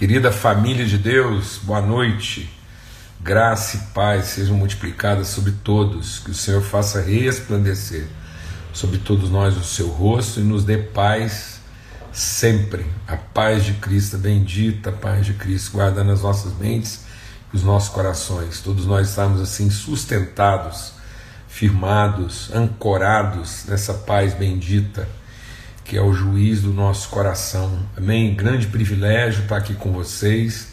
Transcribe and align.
Querida 0.00 0.32
família 0.32 0.86
de 0.86 0.96
Deus, 0.96 1.60
boa 1.62 1.82
noite. 1.82 2.50
Graça 3.20 3.76
e 3.76 3.80
paz 3.92 4.28
sejam 4.28 4.56
multiplicadas 4.56 5.28
sobre 5.28 5.52
todos, 5.52 6.20
que 6.20 6.30
o 6.30 6.34
Senhor 6.34 6.62
faça 6.62 7.02
resplandecer 7.02 8.06
sobre 8.72 8.96
todos 8.96 9.28
nós 9.28 9.58
o 9.58 9.62
seu 9.62 9.88
rosto 9.88 10.40
e 10.40 10.42
nos 10.42 10.64
dê 10.64 10.78
paz 10.78 11.60
sempre. 12.10 12.86
A 13.06 13.14
paz 13.14 13.62
de 13.62 13.74
Cristo, 13.74 14.16
a 14.16 14.18
bendita 14.18 14.90
paz 14.90 15.26
de 15.26 15.34
Cristo, 15.34 15.72
guarda 15.72 16.02
nas 16.02 16.22
nossas 16.22 16.56
mentes 16.56 17.00
e 17.52 17.56
os 17.58 17.62
nossos 17.62 17.90
corações. 17.90 18.58
Todos 18.62 18.86
nós 18.86 19.10
estamos 19.10 19.38
assim 19.38 19.68
sustentados, 19.68 20.94
firmados, 21.46 22.50
ancorados 22.54 23.66
nessa 23.68 23.92
paz 23.92 24.32
bendita 24.32 25.06
que 25.90 25.98
é 25.98 26.00
o 26.00 26.12
juiz 26.12 26.62
do 26.62 26.72
nosso 26.72 27.08
coração. 27.08 27.76
Amém? 27.96 28.32
Grande 28.32 28.68
privilégio 28.68 29.42
estar 29.42 29.56
aqui 29.56 29.74
com 29.74 29.90
vocês 29.90 30.68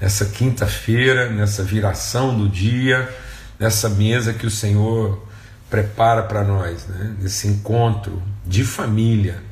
nessa 0.00 0.26
quinta-feira, 0.26 1.28
nessa 1.28 1.64
viração 1.64 2.38
do 2.38 2.48
dia, 2.48 3.12
nessa 3.58 3.88
mesa 3.88 4.32
que 4.32 4.46
o 4.46 4.50
Senhor 4.52 5.26
prepara 5.68 6.22
para 6.22 6.44
nós, 6.44 6.86
né? 6.86 7.16
nesse 7.18 7.48
encontro 7.48 8.22
de 8.46 8.62
família, 8.62 9.42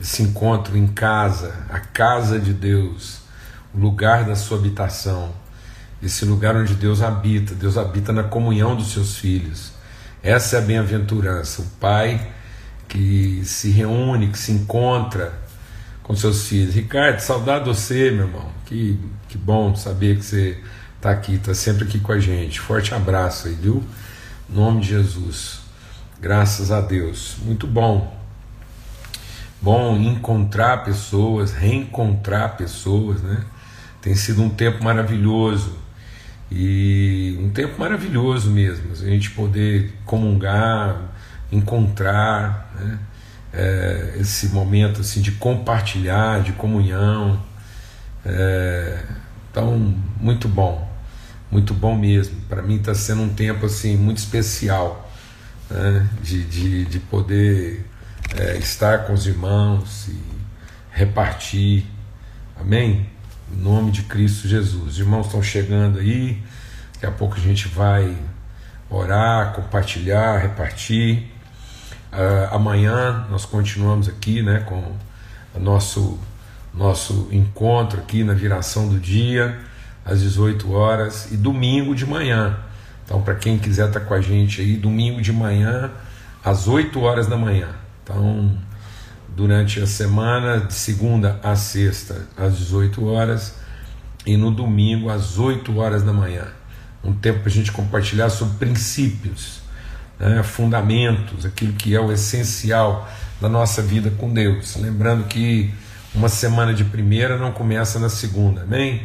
esse 0.00 0.22
encontro 0.22 0.78
em 0.78 0.86
casa, 0.86 1.66
a 1.68 1.80
casa 1.80 2.40
de 2.40 2.54
Deus, 2.54 3.18
o 3.74 3.78
lugar 3.78 4.24
da 4.24 4.34
sua 4.34 4.56
habitação, 4.56 5.30
esse 6.02 6.24
lugar 6.24 6.56
onde 6.56 6.74
Deus 6.74 7.02
habita, 7.02 7.54
Deus 7.54 7.76
habita 7.76 8.14
na 8.14 8.22
comunhão 8.22 8.74
dos 8.74 8.94
seus 8.94 9.14
filhos. 9.14 9.72
Essa 10.22 10.56
é 10.56 10.58
a 10.58 10.62
bem-aventurança. 10.62 11.60
O 11.60 11.66
Pai 11.78 12.32
que 12.92 13.40
se 13.42 13.70
reúne, 13.70 14.28
que 14.28 14.38
se 14.38 14.52
encontra 14.52 15.32
com 16.02 16.14
seus 16.14 16.46
filhos. 16.46 16.74
Ricardo, 16.74 17.20
saudade 17.20 17.64
de 17.64 17.70
você, 17.70 18.10
meu 18.10 18.26
irmão. 18.26 18.46
Que, 18.66 19.00
que 19.28 19.38
bom 19.38 19.74
saber 19.74 20.18
que 20.18 20.24
você 20.26 20.58
está 20.96 21.10
aqui, 21.10 21.36
está 21.36 21.54
sempre 21.54 21.84
aqui 21.84 21.98
com 21.98 22.12
a 22.12 22.20
gente. 22.20 22.60
Forte 22.60 22.94
abraço 22.94 23.48
aí, 23.48 23.54
viu? 23.54 23.82
Em 24.50 24.54
nome 24.54 24.82
de 24.82 24.88
Jesus. 24.88 25.60
Graças 26.20 26.70
a 26.70 26.82
Deus. 26.82 27.36
Muito 27.42 27.66
bom. 27.66 28.14
Bom 29.58 29.96
encontrar 29.96 30.84
pessoas, 30.84 31.54
reencontrar 31.54 32.58
pessoas, 32.58 33.22
né? 33.22 33.42
Tem 34.02 34.14
sido 34.14 34.42
um 34.42 34.50
tempo 34.50 34.84
maravilhoso. 34.84 35.78
E 36.50 37.38
um 37.40 37.48
tempo 37.48 37.80
maravilhoso 37.80 38.50
mesmo, 38.50 38.92
a 38.92 38.96
gente 38.96 39.30
poder 39.30 39.94
comungar, 40.04 41.11
encontrar 41.52 42.72
né? 42.74 42.98
é, 43.52 44.14
esse 44.18 44.48
momento 44.48 45.02
assim 45.02 45.20
de 45.20 45.32
compartilhar, 45.32 46.42
de 46.42 46.52
comunhão. 46.52 47.40
É, 48.24 49.04
então, 49.50 49.76
muito 50.18 50.48
bom, 50.48 50.90
muito 51.50 51.74
bom 51.74 51.96
mesmo. 51.96 52.40
Para 52.48 52.62
mim 52.62 52.76
está 52.76 52.94
sendo 52.94 53.22
um 53.22 53.28
tempo 53.28 53.66
assim 53.66 53.96
muito 53.96 54.18
especial 54.18 55.10
né? 55.70 56.08
de, 56.22 56.44
de, 56.44 56.84
de 56.86 56.98
poder 56.98 57.86
é, 58.36 58.56
estar 58.56 59.06
com 59.06 59.12
os 59.12 59.26
irmãos 59.26 60.08
e 60.08 60.18
repartir. 60.90 61.84
Amém? 62.58 63.06
Em 63.52 63.60
nome 63.60 63.90
de 63.90 64.02
Cristo 64.02 64.48
Jesus. 64.48 64.92
Os 64.92 64.98
irmãos 64.98 65.26
estão 65.26 65.42
chegando 65.42 65.98
aí, 65.98 66.42
daqui 66.94 67.06
a 67.06 67.10
pouco 67.10 67.34
a 67.34 67.40
gente 67.40 67.68
vai 67.68 68.16
orar, 68.88 69.52
compartilhar, 69.52 70.38
repartir. 70.38 71.31
Uh, 72.12 72.54
amanhã 72.54 73.26
nós 73.30 73.46
continuamos 73.46 74.06
aqui 74.06 74.42
né, 74.42 74.60
com 74.60 74.84
o 75.54 75.58
nosso, 75.58 76.18
nosso 76.74 77.26
encontro 77.32 78.00
aqui 78.00 78.22
na 78.22 78.34
viração 78.34 78.86
do 78.86 79.00
dia, 79.00 79.58
às 80.04 80.20
18 80.20 80.70
horas, 80.72 81.32
e 81.32 81.38
domingo 81.38 81.94
de 81.94 82.04
manhã. 82.04 82.58
Então, 83.02 83.22
para 83.22 83.34
quem 83.36 83.58
quiser 83.58 83.88
estar 83.88 84.00
tá 84.00 84.06
com 84.06 84.12
a 84.12 84.20
gente 84.20 84.60
aí, 84.60 84.76
domingo 84.76 85.22
de 85.22 85.32
manhã, 85.32 85.90
às 86.44 86.68
8 86.68 87.00
horas 87.00 87.26
da 87.28 87.36
manhã. 87.36 87.68
Então, 88.04 88.58
durante 89.28 89.80
a 89.80 89.86
semana, 89.86 90.60
de 90.60 90.74
segunda 90.74 91.40
a 91.42 91.56
sexta, 91.56 92.28
às 92.36 92.58
18 92.58 93.06
horas, 93.06 93.54
e 94.26 94.36
no 94.36 94.50
domingo, 94.50 95.08
às 95.08 95.38
8 95.38 95.78
horas 95.78 96.02
da 96.02 96.12
manhã. 96.12 96.46
Um 97.02 97.14
tempo 97.14 97.40
para 97.40 97.48
a 97.48 97.52
gente 97.52 97.72
compartilhar 97.72 98.28
sobre 98.28 98.58
princípios 98.58 99.62
né, 100.28 100.42
fundamentos, 100.42 101.44
aquilo 101.44 101.72
que 101.72 101.94
é 101.94 102.00
o 102.00 102.12
essencial 102.12 103.08
da 103.40 103.48
nossa 103.48 103.82
vida 103.82 104.10
com 104.10 104.32
Deus. 104.32 104.76
Lembrando 104.76 105.24
que 105.24 105.74
uma 106.14 106.28
semana 106.28 106.72
de 106.72 106.84
primeira 106.84 107.36
não 107.36 107.52
começa 107.52 107.98
na 107.98 108.08
segunda, 108.08 108.62
amém? 108.62 109.02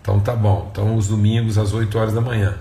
Então 0.00 0.18
tá 0.20 0.34
bom. 0.34 0.68
Então 0.72 0.96
os 0.96 1.08
domingos 1.08 1.58
às 1.58 1.72
8 1.72 1.98
horas 1.98 2.14
da 2.14 2.20
manhã. 2.20 2.56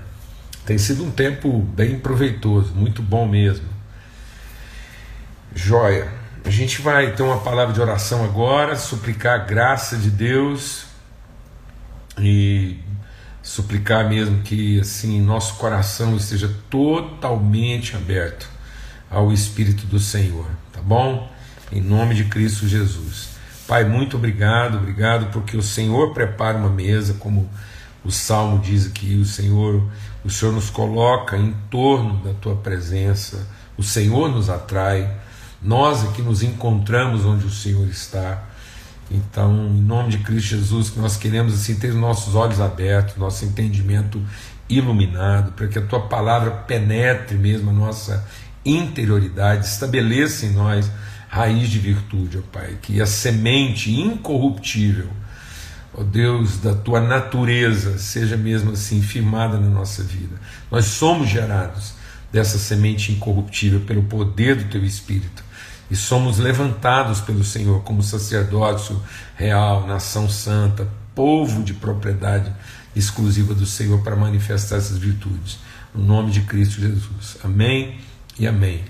Tem 0.65 0.77
sido 0.77 1.03
um 1.03 1.11
tempo 1.11 1.59
bem 1.59 1.97
proveitoso, 1.97 2.73
muito 2.75 3.01
bom 3.01 3.27
mesmo. 3.27 3.65
Joia. 5.55 6.07
A 6.43 6.49
gente 6.49 6.81
vai 6.81 7.11
ter 7.11 7.21
uma 7.21 7.39
palavra 7.39 7.73
de 7.73 7.79
oração 7.79 8.23
agora, 8.23 8.75
suplicar 8.75 9.41
a 9.41 9.43
graça 9.43 9.95
de 9.95 10.09
Deus 10.09 10.85
e 12.17 12.79
suplicar 13.41 14.07
mesmo 14.07 14.41
que 14.43 14.79
assim 14.79 15.19
nosso 15.19 15.55
coração 15.55 16.15
esteja 16.15 16.53
totalmente 16.69 17.95
aberto 17.95 18.47
ao 19.09 19.31
Espírito 19.31 19.85
do 19.87 19.99
Senhor, 19.99 20.45
tá 20.71 20.81
bom? 20.81 21.29
Em 21.71 21.81
nome 21.81 22.15
de 22.15 22.25
Cristo 22.25 22.67
Jesus. 22.67 23.29
Pai, 23.67 23.85
muito 23.85 24.17
obrigado, 24.17 24.77
obrigado 24.77 25.31
porque 25.31 25.55
o 25.57 25.63
Senhor 25.63 26.13
prepara 26.13 26.57
uma 26.57 26.69
mesa, 26.69 27.13
como 27.15 27.49
o 28.03 28.11
Salmo 28.11 28.59
diz 28.59 28.87
aqui, 28.87 29.15
o 29.15 29.25
Senhor, 29.25 29.89
o 30.23 30.29
Senhor 30.29 30.51
nos 30.51 30.69
coloca 30.69 31.37
em 31.37 31.53
torno 31.69 32.23
da 32.23 32.33
tua 32.33 32.55
presença, 32.55 33.47
o 33.77 33.83
Senhor 33.83 34.29
nos 34.29 34.49
atrai, 34.49 35.09
nós 35.61 36.03
é 36.03 36.11
que 36.11 36.21
nos 36.21 36.41
encontramos 36.41 37.25
onde 37.25 37.45
o 37.45 37.51
Senhor 37.51 37.87
está. 37.87 38.43
Então, 39.13 39.67
em 39.67 39.81
nome 39.81 40.09
de 40.09 40.17
Cristo 40.19 40.55
Jesus, 40.55 40.89
que 40.89 40.99
nós 40.99 41.17
queremos 41.17 41.53
assim 41.53 41.75
ter 41.75 41.93
nossos 41.93 42.33
olhos 42.33 42.61
abertos, 42.61 43.17
nosso 43.17 43.43
entendimento 43.43 44.21
iluminado, 44.69 45.51
para 45.51 45.67
que 45.67 45.77
a 45.77 45.81
tua 45.81 46.07
palavra 46.07 46.51
penetre 46.51 47.37
mesmo 47.37 47.71
a 47.71 47.73
nossa 47.73 48.25
interioridade, 48.65 49.65
estabeleça 49.65 50.45
em 50.45 50.51
nós 50.51 50.89
raiz 51.27 51.69
de 51.69 51.79
virtude, 51.79 52.37
ó 52.37 52.41
Pai, 52.51 52.77
que 52.81 53.01
a 53.01 53.05
semente 53.05 53.91
incorruptível, 53.91 55.09
ó 55.93 56.03
Deus, 56.03 56.57
da 56.59 56.73
tua 56.73 57.01
natureza 57.01 57.97
seja 57.97 58.37
mesmo 58.37 58.71
assim 58.71 59.01
firmada 59.01 59.57
na 59.57 59.67
nossa 59.67 60.03
vida. 60.03 60.35
Nós 60.69 60.85
somos 60.85 61.29
gerados 61.29 61.93
dessa 62.31 62.57
semente 62.57 63.11
incorruptível 63.11 63.81
pelo 63.81 64.03
poder 64.03 64.55
do 64.55 64.65
teu 64.65 64.85
Espírito 64.85 65.50
e 65.91 65.95
somos 65.97 66.37
levantados 66.37 67.19
pelo 67.19 67.43
Senhor 67.43 67.83
como 67.83 68.01
sacerdócio 68.01 69.03
real, 69.35 69.85
nação 69.85 70.29
santa, 70.29 70.87
povo 71.13 71.61
de 71.63 71.73
propriedade 71.73 72.49
exclusiva 72.95 73.53
do 73.53 73.65
Senhor 73.65 74.01
para 74.01 74.15
manifestar 74.15 74.77
essas 74.77 74.97
virtudes. 74.97 75.59
No 75.93 76.01
nome 76.01 76.31
de 76.31 76.41
Cristo 76.43 76.79
Jesus. 76.79 77.37
Amém 77.43 77.99
e 78.39 78.47
amém. 78.47 78.85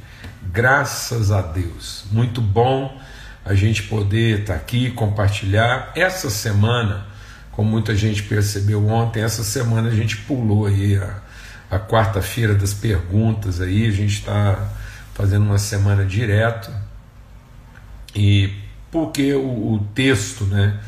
Graças 0.54 1.32
a 1.32 1.42
Deus. 1.42 2.06
Muito 2.12 2.40
bom 2.40 2.96
a 3.44 3.56
gente 3.56 3.82
poder 3.84 4.42
estar 4.42 4.54
aqui 4.54 4.92
compartilhar 4.92 5.92
essa 5.96 6.30
semana, 6.30 7.08
como 7.52 7.68
muita 7.68 7.96
gente 7.96 8.22
percebeu 8.22 8.88
ontem, 8.88 9.24
essa 9.24 9.44
semana 9.44 9.90
a 9.90 9.96
gente 9.96 10.18
pulou 10.18 10.68
aí 10.68 10.98
a, 10.98 11.16
a 11.72 11.80
quarta-feira 11.80 12.54
das 12.54 12.76
perguntas 12.76 13.60
aí, 13.60 13.88
a 13.88 13.92
gente 13.92 14.20
está 14.20 14.70
fazendo 15.16 15.46
uma 15.46 15.58
semana 15.58 16.06
direto 16.06 16.72
e 18.16 18.54
porque 18.92 19.34
o, 19.34 19.74
o 19.74 19.88
texto 19.96 20.44
né, 20.46 20.80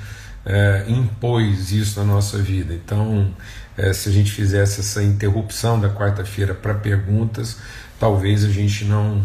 é, 0.45 0.85
impôs 0.87 1.71
isso 1.71 1.99
na 1.99 2.05
nossa 2.05 2.37
vida. 2.37 2.73
Então, 2.73 3.33
é, 3.77 3.91
se 3.93 4.09
a 4.09 4.11
gente 4.11 4.31
fizesse 4.31 4.81
essa 4.81 5.01
interrupção 5.01 5.79
da 5.79 5.89
quarta-feira 5.89 6.53
para 6.53 6.73
perguntas, 6.73 7.57
talvez 7.99 8.43
a 8.43 8.49
gente 8.49 8.85
não, 8.85 9.23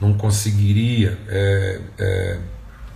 não 0.00 0.14
conseguiria 0.14 1.18
é, 1.28 1.80
é, 1.98 2.38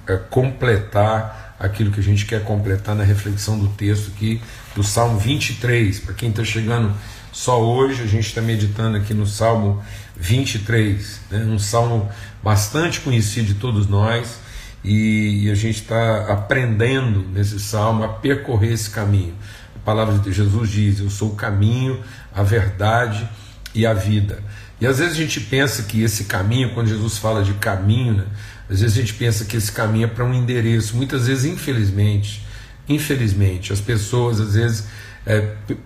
é, 0.09 0.17
completar 0.31 1.57
aquilo 1.59 1.91
que 1.91 2.01
a 2.01 2.03
gente 2.03 2.27
quer 2.27 2.45
completar 2.45 2.95
na 2.95 3.03
reflexão 3.03 3.59
do 3.59 3.69
texto 3.69 4.13
aqui 4.15 4.41
do 4.75 4.83
Salmo 4.83 5.19
23. 5.19 6.01
Para 6.01 6.15
quem 6.15 6.31
está 6.31 6.45
chegando 6.45 6.95
só 7.37 7.63
hoje, 7.63 8.03
a 8.03 8.07
gente 8.07 8.29
está 8.29 8.41
meditando 8.41 8.97
aqui 8.97 9.13
no 9.13 9.27
Salmo 9.27 9.85
23, 10.17 11.21
né, 11.31 11.45
um 11.45 11.59
salmo 11.59 12.11
bastante 12.43 12.99
conhecido 13.01 13.49
de 13.49 13.55
todos 13.57 13.87
nós, 13.87 14.39
e, 14.83 15.47
a 15.51 15.55
gente 15.55 15.83
está 15.83 16.33
aprendendo 16.33 17.27
nesse 17.35 17.61
salmo 17.61 18.05
a 18.05 18.09
percorrer 18.09 18.73
esse 18.73 18.89
caminho. 18.89 19.35
A 19.75 19.79
palavra 19.81 20.19
de 20.19 20.33
Jesus 20.33 20.71
diz: 20.71 20.99
Eu 20.99 21.11
sou 21.11 21.33
o 21.33 21.35
caminho, 21.35 22.03
a 22.35 22.43
verdade 22.43 23.29
e 23.75 23.85
a 23.85 23.93
vida. 23.93 24.43
E 24.81 24.87
às 24.87 24.99
vezes 24.99 25.13
a 25.13 25.17
gente 25.17 25.39
pensa 25.39 25.83
que 25.83 26.03
esse 26.03 26.25
caminho, 26.25 26.73
quando 26.73 26.89
Jesus 26.89 27.19
fala 27.19 27.45
de 27.45 27.53
caminho, 27.53 28.15
né, 28.15 28.25
às 28.71 28.81
vezes 28.81 28.97
a 28.97 29.01
gente 29.03 29.13
pensa 29.13 29.45
que 29.45 29.59
esse 29.59 29.71
caminho 29.71 30.07
é 30.07 30.09
para 30.09 30.25
um 30.25 30.33
endereço. 30.33 30.97
Muitas 30.97 31.27
vezes, 31.27 31.45
infelizmente, 31.45 32.47
Infelizmente, 32.89 33.73
as 33.73 33.81
pessoas 33.81 34.41
às 34.41 34.55
vezes 34.55 34.85
é, 35.27 35.41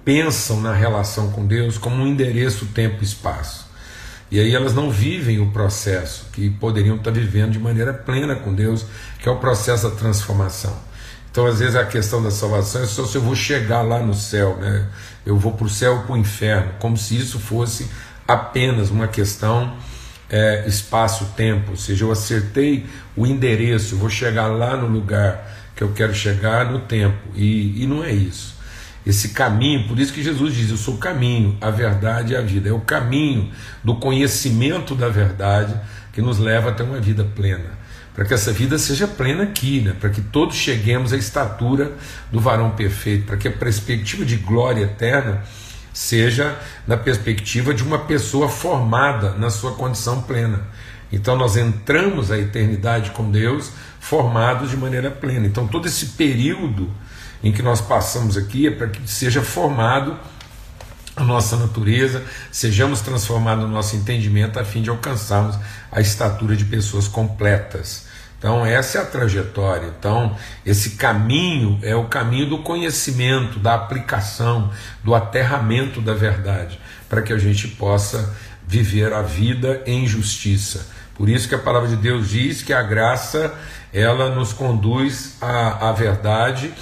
pensam 0.04 0.60
na 0.60 0.74
relação 0.74 1.30
com 1.30 1.46
Deus 1.46 1.78
como 1.78 2.02
um 2.02 2.06
endereço 2.06 2.66
tempo 2.66 2.98
e 3.00 3.04
espaço. 3.04 3.70
E 4.30 4.38
aí 4.38 4.54
elas 4.54 4.74
não 4.74 4.90
vivem 4.90 5.40
o 5.40 5.50
processo 5.50 6.26
que 6.32 6.48
poderiam 6.50 6.96
estar 6.96 7.10
vivendo 7.10 7.52
de 7.52 7.58
maneira 7.58 7.92
plena 7.92 8.36
com 8.36 8.54
Deus, 8.54 8.86
que 9.18 9.28
é 9.28 9.32
o 9.32 9.38
processo 9.38 9.88
da 9.88 9.96
transformação. 9.96 10.76
Então, 11.30 11.46
às 11.46 11.60
vezes, 11.60 11.76
a 11.76 11.84
questão 11.84 12.22
da 12.22 12.30
salvação 12.30 12.82
é 12.82 12.86
só 12.86 13.04
se 13.06 13.16
eu 13.16 13.22
vou 13.22 13.34
chegar 13.34 13.82
lá 13.82 14.00
no 14.00 14.14
céu, 14.14 14.56
né? 14.56 14.86
eu 15.24 15.36
vou 15.36 15.52
para 15.52 15.66
o 15.66 15.68
céu 15.68 15.94
ou 15.94 16.02
para 16.02 16.12
o 16.14 16.16
inferno, 16.16 16.72
como 16.78 16.96
se 16.96 17.16
isso 17.16 17.38
fosse 17.38 17.88
apenas 18.26 18.90
uma 18.90 19.06
questão 19.06 19.76
é, 20.28 20.64
espaço-tempo, 20.66 21.72
ou 21.72 21.76
seja, 21.76 22.04
eu 22.04 22.12
acertei 22.12 22.86
o 23.16 23.26
endereço, 23.26 23.94
eu 23.94 23.98
vou 23.98 24.10
chegar 24.10 24.46
lá 24.46 24.76
no 24.76 24.86
lugar 24.86 25.72
que 25.74 25.82
eu 25.82 25.92
quero 25.92 26.14
chegar 26.14 26.70
no 26.70 26.80
tempo, 26.80 27.18
e, 27.34 27.82
e 27.82 27.86
não 27.86 28.02
é 28.02 28.12
isso. 28.12 28.59
Esse 29.04 29.30
caminho, 29.30 29.88
por 29.88 29.98
isso 29.98 30.12
que 30.12 30.22
Jesus 30.22 30.54
diz: 30.54 30.70
Eu 30.70 30.76
sou 30.76 30.94
o 30.94 30.98
caminho, 30.98 31.56
a 31.60 31.70
verdade 31.70 32.32
e 32.32 32.36
a 32.36 32.40
vida. 32.40 32.68
É 32.68 32.72
o 32.72 32.80
caminho 32.80 33.50
do 33.82 33.94
conhecimento 33.96 34.94
da 34.94 35.08
verdade 35.08 35.74
que 36.12 36.20
nos 36.20 36.38
leva 36.38 36.70
até 36.70 36.82
uma 36.82 37.00
vida 37.00 37.24
plena. 37.24 37.78
Para 38.14 38.24
que 38.24 38.34
essa 38.34 38.52
vida 38.52 38.76
seja 38.78 39.06
plena 39.06 39.44
aqui, 39.44 39.80
né? 39.80 39.94
para 39.98 40.10
que 40.10 40.20
todos 40.20 40.56
cheguemos 40.56 41.12
à 41.12 41.16
estatura 41.16 41.92
do 42.30 42.40
varão 42.40 42.70
perfeito, 42.70 43.24
para 43.24 43.36
que 43.36 43.48
a 43.48 43.52
perspectiva 43.52 44.24
de 44.24 44.36
glória 44.36 44.82
eterna 44.82 45.42
seja 45.92 46.58
na 46.86 46.96
perspectiva 46.96 47.72
de 47.72 47.82
uma 47.82 48.00
pessoa 48.00 48.48
formada 48.48 49.34
na 49.34 49.48
sua 49.48 49.72
condição 49.72 50.22
plena. 50.22 50.60
Então 51.12 51.36
nós 51.36 51.56
entramos 51.56 52.30
a 52.30 52.38
eternidade 52.38 53.10
com 53.10 53.30
Deus 53.30 53.72
formados 53.98 54.70
de 54.70 54.76
maneira 54.76 55.10
plena. 55.10 55.46
Então 55.46 55.66
todo 55.66 55.86
esse 55.86 56.06
período 56.06 56.90
em 57.42 57.52
que 57.52 57.62
nós 57.62 57.80
passamos 57.80 58.36
aqui 58.36 58.66
é 58.66 58.70
para 58.70 58.88
que 58.88 59.08
seja 59.10 59.42
formado 59.42 60.16
a 61.16 61.24
nossa 61.24 61.56
natureza, 61.56 62.22
sejamos 62.50 63.00
transformados 63.00 63.64
no 63.64 63.70
nosso 63.70 63.96
entendimento 63.96 64.58
a 64.58 64.64
fim 64.64 64.82
de 64.82 64.90
alcançarmos 64.90 65.58
a 65.90 66.00
estatura 66.00 66.56
de 66.56 66.64
pessoas 66.64 67.08
completas. 67.08 68.06
Então, 68.38 68.64
essa 68.64 68.98
é 68.98 69.00
a 69.02 69.04
trajetória. 69.04 69.92
Então, 69.98 70.34
esse 70.64 70.90
caminho 70.90 71.78
é 71.82 71.94
o 71.94 72.06
caminho 72.06 72.48
do 72.48 72.62
conhecimento, 72.62 73.58
da 73.58 73.74
aplicação, 73.74 74.70
do 75.04 75.14
aterramento 75.14 76.00
da 76.00 76.14
verdade, 76.14 76.80
para 77.06 77.20
que 77.20 77.34
a 77.34 77.38
gente 77.38 77.68
possa 77.68 78.34
viver 78.66 79.12
a 79.12 79.20
vida 79.20 79.82
em 79.84 80.06
justiça. 80.06 80.86
Por 81.14 81.28
isso 81.28 81.46
que 81.46 81.54
a 81.54 81.58
palavra 81.58 81.88
de 81.88 81.96
Deus 81.96 82.30
diz 82.30 82.62
que 82.62 82.72
a 82.72 82.82
graça 82.82 83.54
ela 83.92 84.34
nos 84.34 84.54
conduz 84.54 85.36
à, 85.42 85.90
à 85.90 85.92
verdade 85.92 86.72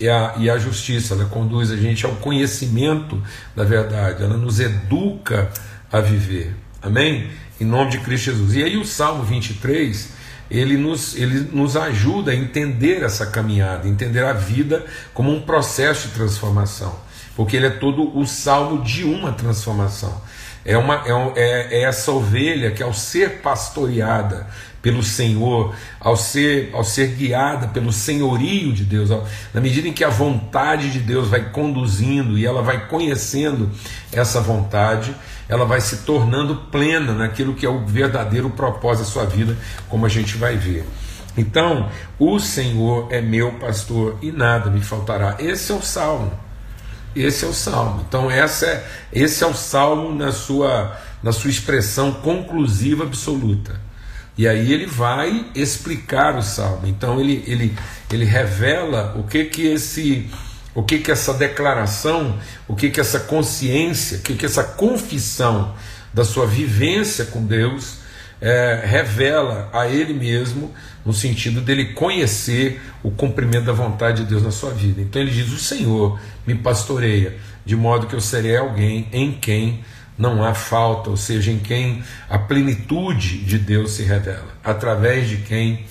e 0.00 0.08
à, 0.08 0.34
e 0.38 0.48
à 0.48 0.58
justiça, 0.58 1.14
ela 1.14 1.26
conduz 1.26 1.70
a 1.70 1.76
gente 1.76 2.06
ao 2.06 2.12
conhecimento 2.16 3.22
da 3.54 3.62
verdade, 3.62 4.22
ela 4.22 4.36
nos 4.36 4.58
educa 4.58 5.50
a 5.92 6.00
viver. 6.00 6.56
Amém? 6.80 7.28
Em 7.60 7.64
nome 7.64 7.90
de 7.90 7.98
Cristo 7.98 8.32
Jesus. 8.32 8.54
E 8.54 8.62
aí 8.62 8.78
o 8.78 8.84
Salmo 8.84 9.22
23 9.22 10.20
ele 10.50 10.76
nos, 10.76 11.14
ele 11.14 11.48
nos 11.52 11.76
ajuda 11.76 12.32
a 12.32 12.34
entender 12.34 13.02
essa 13.02 13.26
caminhada, 13.26 13.86
entender 13.86 14.24
a 14.24 14.32
vida 14.32 14.84
como 15.14 15.30
um 15.30 15.40
processo 15.42 16.08
de 16.08 16.14
transformação, 16.14 16.98
porque 17.36 17.56
ele 17.56 17.66
é 17.66 17.70
todo 17.70 18.18
o 18.18 18.26
salmo 18.26 18.82
de 18.82 19.04
uma 19.04 19.32
transformação. 19.32 20.20
É, 20.64 20.76
uma, 20.76 21.02
é, 21.06 21.32
é, 21.36 21.78
é 21.78 21.82
essa 21.82 22.12
ovelha 22.12 22.70
que, 22.70 22.82
ao 22.82 22.92
ser 22.92 23.40
pastoreada 23.40 24.46
pelo 24.82 25.02
Senhor, 25.02 25.74
ao 25.98 26.16
ser, 26.16 26.70
ao 26.72 26.82
ser 26.82 27.08
guiada 27.08 27.68
pelo 27.68 27.92
senhorio 27.92 28.72
de 28.72 28.84
Deus, 28.84 29.10
na 29.52 29.60
medida 29.60 29.88
em 29.88 29.92
que 29.92 30.04
a 30.04 30.08
vontade 30.08 30.90
de 30.90 31.00
Deus 31.00 31.28
vai 31.28 31.50
conduzindo 31.50 32.38
e 32.38 32.46
ela 32.46 32.62
vai 32.62 32.86
conhecendo 32.86 33.70
essa 34.12 34.40
vontade, 34.40 35.14
ela 35.48 35.64
vai 35.64 35.80
se 35.80 35.98
tornando 35.98 36.56
plena 36.70 37.12
naquilo 37.12 37.54
que 37.54 37.66
é 37.66 37.68
o 37.68 37.84
verdadeiro 37.84 38.50
propósito 38.50 39.04
da 39.04 39.10
sua 39.10 39.26
vida, 39.26 39.56
como 39.88 40.06
a 40.06 40.08
gente 40.08 40.36
vai 40.36 40.56
ver. 40.56 40.86
Então, 41.36 41.88
o 42.18 42.38
Senhor 42.38 43.08
é 43.10 43.20
meu 43.20 43.52
pastor 43.52 44.18
e 44.22 44.32
nada 44.32 44.70
me 44.70 44.80
faltará. 44.80 45.36
Esse 45.38 45.72
é 45.72 45.74
o 45.74 45.82
salmo. 45.82 46.32
Esse 47.14 47.44
é 47.44 47.48
o 47.48 47.52
salmo. 47.52 48.04
Então, 48.08 48.30
essa 48.30 48.66
é, 48.66 48.86
esse 49.12 49.42
é 49.42 49.46
o 49.46 49.54
salmo 49.54 50.14
na 50.14 50.32
sua, 50.32 50.96
na 51.22 51.32
sua 51.32 51.50
expressão 51.50 52.12
conclusiva 52.12 53.04
absoluta. 53.04 53.80
E 54.38 54.46
aí 54.46 54.72
ele 54.72 54.86
vai 54.86 55.46
explicar 55.54 56.36
o 56.36 56.42
salmo. 56.42 56.86
Então, 56.86 57.20
ele, 57.20 57.44
ele, 57.46 57.76
ele 58.10 58.24
revela 58.24 59.14
o 59.18 59.24
que 59.24 59.44
que 59.44 59.66
esse 59.66 60.30
o 60.72 60.84
que 60.84 61.00
que 61.00 61.10
essa 61.10 61.34
declaração, 61.34 62.38
o 62.68 62.76
que 62.76 62.90
que 62.90 63.00
essa 63.00 63.18
consciência, 63.18 64.18
o 64.18 64.20
que 64.22 64.34
que 64.34 64.46
essa 64.46 64.62
confissão 64.62 65.74
da 66.14 66.24
sua 66.24 66.46
vivência 66.46 67.24
com 67.24 67.44
Deus 67.44 67.98
é, 68.40 68.82
revela 68.84 69.68
a 69.72 69.88
ele 69.88 70.14
mesmo, 70.14 70.72
no 71.04 71.12
sentido 71.12 71.60
dele 71.60 71.92
conhecer 71.92 72.80
o 73.02 73.10
cumprimento 73.10 73.64
da 73.64 73.72
vontade 73.72 74.22
de 74.22 74.28
Deus 74.28 74.42
na 74.42 74.50
sua 74.50 74.70
vida. 74.70 75.00
Então 75.00 75.20
ele 75.20 75.30
diz: 75.30 75.52
O 75.52 75.58
Senhor 75.58 76.18
me 76.46 76.54
pastoreia, 76.54 77.36
de 77.64 77.76
modo 77.76 78.06
que 78.06 78.14
eu 78.14 78.20
serei 78.20 78.56
alguém 78.56 79.08
em 79.12 79.32
quem 79.32 79.80
não 80.18 80.44
há 80.44 80.52
falta, 80.52 81.08
ou 81.08 81.16
seja, 81.16 81.50
em 81.50 81.58
quem 81.58 82.02
a 82.28 82.38
plenitude 82.38 83.38
de 83.38 83.56
Deus 83.58 83.92
se 83.92 84.02
revela, 84.02 84.48
através 84.62 85.28
de 85.28 85.38
quem 85.38 85.86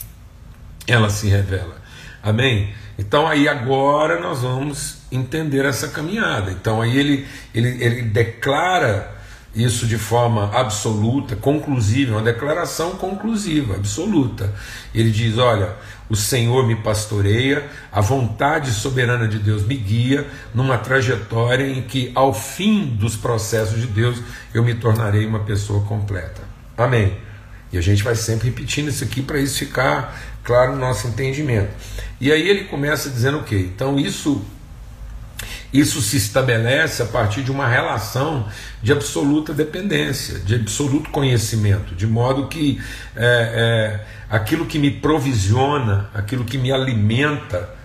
ela 0.87 1.09
se 1.09 1.27
revela. 1.27 1.77
Amém? 2.21 2.71
Então 2.97 3.25
aí 3.25 3.47
agora 3.47 4.19
nós 4.19 4.41
vamos 4.41 4.97
entender 5.11 5.65
essa 5.65 5.87
caminhada. 5.87 6.51
Então 6.51 6.81
aí 6.81 6.95
ele, 6.97 7.25
ele, 7.55 7.83
ele 7.83 8.01
declara 8.03 9.18
isso 9.53 9.87
de 9.87 9.97
forma 9.97 10.51
absoluta, 10.53 11.35
conclusiva, 11.35 12.13
uma 12.13 12.21
declaração 12.21 12.91
conclusiva, 12.91 13.75
absoluta. 13.75 14.53
Ele 14.93 15.09
diz: 15.09 15.37
Olha, 15.37 15.75
o 16.09 16.15
Senhor 16.15 16.65
me 16.67 16.75
pastoreia, 16.75 17.67
a 17.91 18.01
vontade 18.01 18.71
soberana 18.71 19.27
de 19.27 19.39
Deus 19.39 19.65
me 19.65 19.75
guia 19.75 20.27
numa 20.53 20.77
trajetória 20.77 21.67
em 21.67 21.81
que, 21.81 22.11
ao 22.13 22.33
fim 22.33 22.85
dos 22.85 23.15
processos 23.15 23.81
de 23.81 23.87
Deus, 23.87 24.21
eu 24.53 24.63
me 24.63 24.75
tornarei 24.75 25.25
uma 25.25 25.39
pessoa 25.39 25.83
completa. 25.85 26.41
Amém. 26.77 27.17
E 27.71 27.77
a 27.77 27.81
gente 27.81 28.03
vai 28.03 28.15
sempre 28.15 28.49
repetindo 28.49 28.89
isso 28.89 29.03
aqui 29.03 29.21
para 29.21 29.39
isso 29.39 29.59
ficar 29.59 30.19
claro 30.43 30.73
no 30.73 30.79
nosso 30.79 31.07
entendimento. 31.07 31.69
E 32.19 32.31
aí 32.31 32.47
ele 32.47 32.65
começa 32.65 33.09
dizendo 33.09 33.39
o 33.39 33.43
quê? 33.43 33.69
Então 33.73 33.99
isso 33.99 34.43
isso 35.71 36.01
se 36.01 36.17
estabelece 36.17 37.03
a 37.03 37.05
partir 37.05 37.43
de 37.43 37.51
uma 37.51 37.67
relação 37.67 38.47
de 38.81 38.91
absoluta 38.91 39.53
dependência, 39.53 40.39
de 40.39 40.55
absoluto 40.55 41.09
conhecimento, 41.09 41.93
de 41.95 42.07
modo 42.07 42.47
que 42.47 42.81
é, 43.15 44.01
é, 44.01 44.05
aquilo 44.29 44.65
que 44.65 44.79
me 44.79 44.91
provisiona, 44.91 46.09
aquilo 46.13 46.43
que 46.43 46.57
me 46.57 46.71
alimenta, 46.71 47.77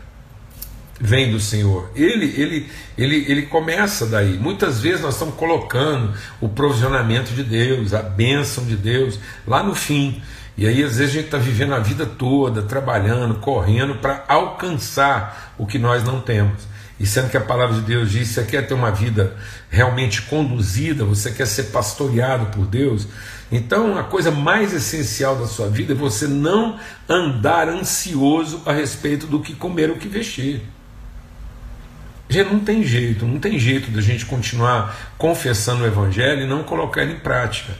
vem 1.00 1.30
do 1.30 1.40
Senhor. 1.40 1.90
Ele, 1.94 2.26
ele, 2.40 2.70
ele, 2.96 3.24
ele 3.28 3.42
começa 3.42 4.06
daí. 4.06 4.38
Muitas 4.38 4.80
vezes 4.80 5.02
nós 5.02 5.14
estamos 5.14 5.34
colocando 5.34 6.14
o 6.40 6.48
provisionamento 6.48 7.32
de 7.32 7.42
Deus, 7.42 7.92
a 7.92 8.02
bênção 8.02 8.64
de 8.64 8.76
Deus, 8.76 9.18
lá 9.46 9.62
no 9.62 9.74
fim. 9.74 10.22
E 10.56 10.66
aí, 10.66 10.84
às 10.84 10.96
vezes, 10.96 11.10
a 11.10 11.18
gente 11.18 11.24
está 11.26 11.38
vivendo 11.38 11.74
a 11.74 11.80
vida 11.80 12.06
toda, 12.06 12.62
trabalhando, 12.62 13.34
correndo 13.36 13.96
para 13.96 14.24
alcançar 14.28 15.54
o 15.58 15.66
que 15.66 15.78
nós 15.78 16.04
não 16.04 16.20
temos. 16.20 16.73
E 16.98 17.06
sendo 17.06 17.28
que 17.28 17.36
a 17.36 17.40
palavra 17.40 17.74
de 17.74 17.82
Deus 17.82 18.10
diz: 18.10 18.28
você 18.28 18.44
quer 18.44 18.66
ter 18.66 18.74
uma 18.74 18.90
vida 18.90 19.36
realmente 19.68 20.22
conduzida, 20.22 21.04
você 21.04 21.32
quer 21.32 21.46
ser 21.46 21.64
pastoreado 21.64 22.46
por 22.46 22.66
Deus, 22.66 23.08
então 23.50 23.98
a 23.98 24.04
coisa 24.04 24.30
mais 24.30 24.72
essencial 24.72 25.36
da 25.36 25.46
sua 25.46 25.68
vida 25.68 25.92
é 25.92 25.96
você 25.96 26.26
não 26.26 26.78
andar 27.08 27.68
ansioso 27.68 28.62
a 28.64 28.72
respeito 28.72 29.26
do 29.26 29.40
que 29.40 29.54
comer 29.54 29.90
ou 29.90 29.96
que 29.96 30.08
vestir. 30.08 30.62
Gente, 32.28 32.52
não 32.52 32.60
tem 32.60 32.82
jeito, 32.82 33.26
não 33.26 33.38
tem 33.38 33.58
jeito 33.58 33.90
da 33.90 34.00
gente 34.00 34.24
continuar 34.24 35.14
confessando 35.18 35.84
o 35.84 35.86
Evangelho 35.86 36.42
e 36.42 36.46
não 36.46 36.62
colocar 36.62 37.02
ele 37.02 37.14
em 37.14 37.20
prática. 37.20 37.74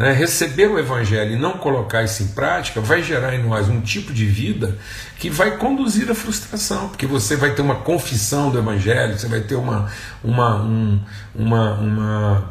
Né? 0.00 0.12
Receber 0.12 0.66
o 0.66 0.78
Evangelho 0.78 1.32
e 1.32 1.38
não 1.38 1.58
colocar 1.58 2.02
isso 2.02 2.22
em 2.22 2.28
prática 2.28 2.80
vai 2.80 3.02
gerar 3.02 3.34
em 3.34 3.42
nós 3.42 3.68
um 3.68 3.82
tipo 3.82 4.14
de 4.14 4.24
vida 4.24 4.78
que 5.18 5.28
vai 5.28 5.58
conduzir 5.58 6.10
à 6.10 6.14
frustração, 6.14 6.88
porque 6.88 7.06
você 7.06 7.36
vai 7.36 7.50
ter 7.50 7.60
uma 7.60 7.74
confissão 7.74 8.50
do 8.50 8.58
Evangelho, 8.58 9.18
você 9.18 9.28
vai 9.28 9.42
ter 9.42 9.56
uma, 9.56 9.90
uma, 10.24 10.56
um, 10.56 11.00
uma, 11.34 11.74
uma, 11.74 12.50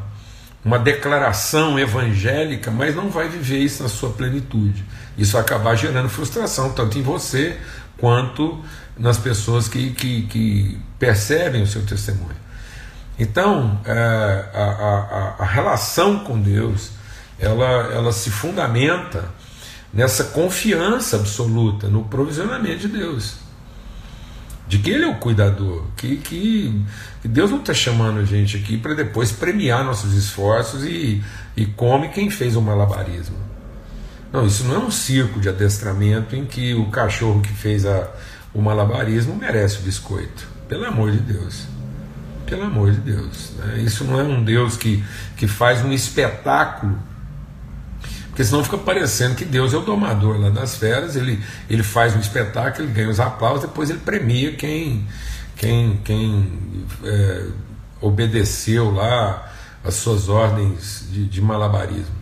uma 0.63 0.77
declaração 0.77 1.79
evangélica, 1.79 2.69
mas 2.69 2.95
não 2.95 3.09
vai 3.09 3.27
viver 3.27 3.57
isso 3.57 3.81
na 3.81 3.89
sua 3.89 4.11
plenitude. 4.11 4.85
Isso 5.17 5.31
vai 5.31 5.41
acabar 5.41 5.75
gerando 5.75 6.07
frustração, 6.07 6.71
tanto 6.73 6.99
em 6.99 7.01
você 7.01 7.57
quanto 7.97 8.63
nas 8.95 9.17
pessoas 9.17 9.67
que, 9.67 9.89
que, 9.93 10.21
que 10.27 10.79
percebem 10.99 11.63
o 11.63 11.67
seu 11.67 11.83
testemunho. 11.83 12.37
Então, 13.17 13.81
é, 13.85 13.91
a, 14.53 15.35
a, 15.39 15.43
a 15.43 15.45
relação 15.45 16.19
com 16.19 16.39
Deus 16.39 16.98
ela, 17.39 17.93
ela 17.93 18.11
se 18.11 18.29
fundamenta 18.29 19.29
nessa 19.93 20.25
confiança 20.25 21.15
absoluta 21.15 21.87
no 21.87 22.03
provisionamento 22.05 22.79
de 22.79 22.87
Deus. 22.89 23.37
de 24.67 24.77
que 24.77 24.91
Ele 24.91 25.03
é 25.03 25.07
o 25.07 25.15
cuidador, 25.15 25.85
que, 25.97 26.17
que, 26.17 26.85
que 27.23 27.27
Deus 27.27 27.49
não 27.49 27.59
está 27.59 27.73
chamando 27.73 28.19
a 28.19 28.23
gente 28.23 28.55
aqui 28.55 28.77
para 28.77 28.93
depois 28.93 29.31
premiar 29.31 29.83
nossos 29.83 30.13
esforços 30.13 30.83
e, 30.83 31.23
e 31.57 31.65
come 31.65 32.09
quem 32.09 32.29
fez 32.29 32.55
o 32.55 32.61
malabarismo. 32.61 33.35
Não, 34.31 34.45
isso 34.45 34.63
não 34.65 34.75
é 34.75 34.77
um 34.77 34.91
circo 34.91 35.39
de 35.39 35.49
adestramento 35.49 36.35
em 36.35 36.45
que 36.45 36.75
o 36.75 36.85
cachorro 36.91 37.41
que 37.41 37.51
fez 37.51 37.83
a, 37.83 38.11
o 38.53 38.61
malabarismo 38.61 39.35
merece 39.35 39.79
o 39.79 39.81
biscoito. 39.81 40.47
Pelo 40.67 40.85
amor 40.85 41.11
de 41.11 41.19
Deus. 41.19 41.65
Pelo 42.45 42.63
amor 42.63 42.91
de 42.91 42.99
Deus. 42.99 43.53
Né? 43.57 43.79
Isso 43.79 44.03
não 44.03 44.19
é 44.19 44.23
um 44.23 44.43
Deus 44.43 44.77
que, 44.77 45.03
que 45.35 45.47
faz 45.47 45.83
um 45.83 45.91
espetáculo 45.91 46.95
porque 48.39 48.47
senão 48.47 48.63
fica 48.63 48.77
parecendo 48.77 49.35
que 49.35 49.43
Deus 49.43 49.73
é 49.73 49.77
o 49.77 49.81
domador 49.81 50.39
lá 50.39 50.49
das 50.49 50.77
feras, 50.77 51.17
ele, 51.17 51.43
ele 51.69 51.83
faz 51.83 52.15
um 52.15 52.19
espetáculo, 52.19 52.85
ele 52.85 52.93
ganha 52.93 53.09
os 53.09 53.19
aplausos, 53.19 53.63
depois 53.63 53.89
ele 53.89 53.99
premia 53.99 54.53
quem, 54.53 55.05
quem, 55.57 55.99
quem 56.05 56.85
é, 57.03 57.47
obedeceu 57.99 58.91
lá 58.91 59.51
as 59.83 59.95
suas 59.95 60.29
ordens 60.29 61.05
de, 61.11 61.25
de 61.25 61.41
malabarismo. 61.41 62.15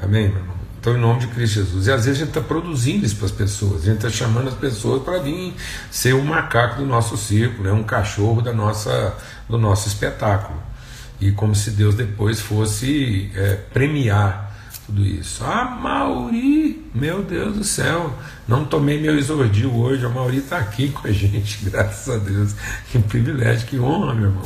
Amém, 0.00 0.28
meu 0.28 0.38
irmão? 0.38 0.54
Então, 0.80 0.96
em 0.96 1.00
nome 1.00 1.20
de 1.20 1.26
Cristo 1.26 1.56
Jesus. 1.56 1.88
E 1.88 1.92
às 1.92 2.06
vezes 2.06 2.22
a 2.22 2.24
gente 2.24 2.38
está 2.38 2.40
produzindo 2.40 3.04
isso 3.04 3.16
para 3.16 3.26
as 3.26 3.32
pessoas, 3.32 3.82
a 3.82 3.84
gente 3.84 3.96
está 3.96 4.08
chamando 4.08 4.48
as 4.48 4.54
pessoas 4.54 5.02
para 5.02 5.18
vir 5.18 5.54
ser 5.90 6.14
um 6.14 6.24
macaco 6.24 6.76
do 6.76 6.86
nosso 6.86 7.18
circo, 7.18 7.62
né? 7.62 7.70
um 7.70 7.84
cachorro 7.84 8.40
da 8.40 8.54
nossa, 8.54 9.14
do 9.46 9.58
nosso 9.58 9.88
espetáculo. 9.88 10.58
E 11.20 11.32
como 11.32 11.54
se 11.54 11.72
Deus 11.72 11.94
depois 11.94 12.40
fosse 12.40 13.30
é, 13.36 13.56
premiar 13.74 14.43
tudo 14.94 15.04
isso. 15.04 15.42
Ah, 15.44 15.64
Mauri, 15.64 16.80
meu 16.94 17.22
Deus 17.22 17.56
do 17.56 17.64
céu, 17.64 18.16
não 18.46 18.64
tomei 18.64 19.00
meu 19.00 19.18
exordio 19.18 19.74
hoje. 19.74 20.06
A 20.06 20.08
Mauri 20.08 20.38
está 20.38 20.58
aqui 20.58 20.90
com 20.90 21.08
a 21.08 21.10
gente, 21.10 21.58
graças 21.68 22.14
a 22.14 22.18
Deus. 22.18 22.54
Que 22.90 23.00
privilégio, 23.00 23.66
que 23.66 23.78
honra, 23.78 24.14
meu 24.14 24.26
irmão. 24.26 24.44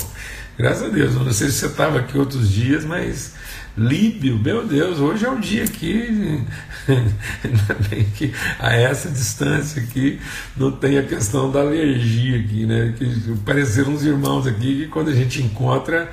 Graças 0.57 0.85
a 0.85 0.89
Deus. 0.89 1.15
Eu 1.15 1.25
não 1.25 1.33
sei 1.33 1.49
se 1.49 1.59
você 1.59 1.67
estava 1.67 1.99
aqui 1.99 2.19
outros 2.19 2.51
dias, 2.51 2.85
mas 2.85 3.35
Líbio, 3.79 4.39
meu 4.41 4.67
Deus, 4.67 4.99
hoje 4.99 5.25
é 5.25 5.31
um 5.31 5.39
dia 5.39 5.65
que, 5.65 6.43
que 8.17 8.35
a 8.59 8.75
essa 8.75 9.09
distância 9.09 9.81
aqui 9.81 10.19
não 10.57 10.73
tem 10.73 10.99
a 10.99 11.03
questão 11.05 11.49
da 11.51 11.61
alergia 11.61 12.41
aqui, 12.41 12.67
né? 12.67 12.93
Que 12.99 13.07
pareceram 13.47 13.93
uns 13.93 14.03
irmãos 14.03 14.49
aqui 14.49 14.81
que 14.83 14.87
quando 14.89 15.11
a 15.11 15.15
gente 15.15 15.41
encontra 15.41 16.11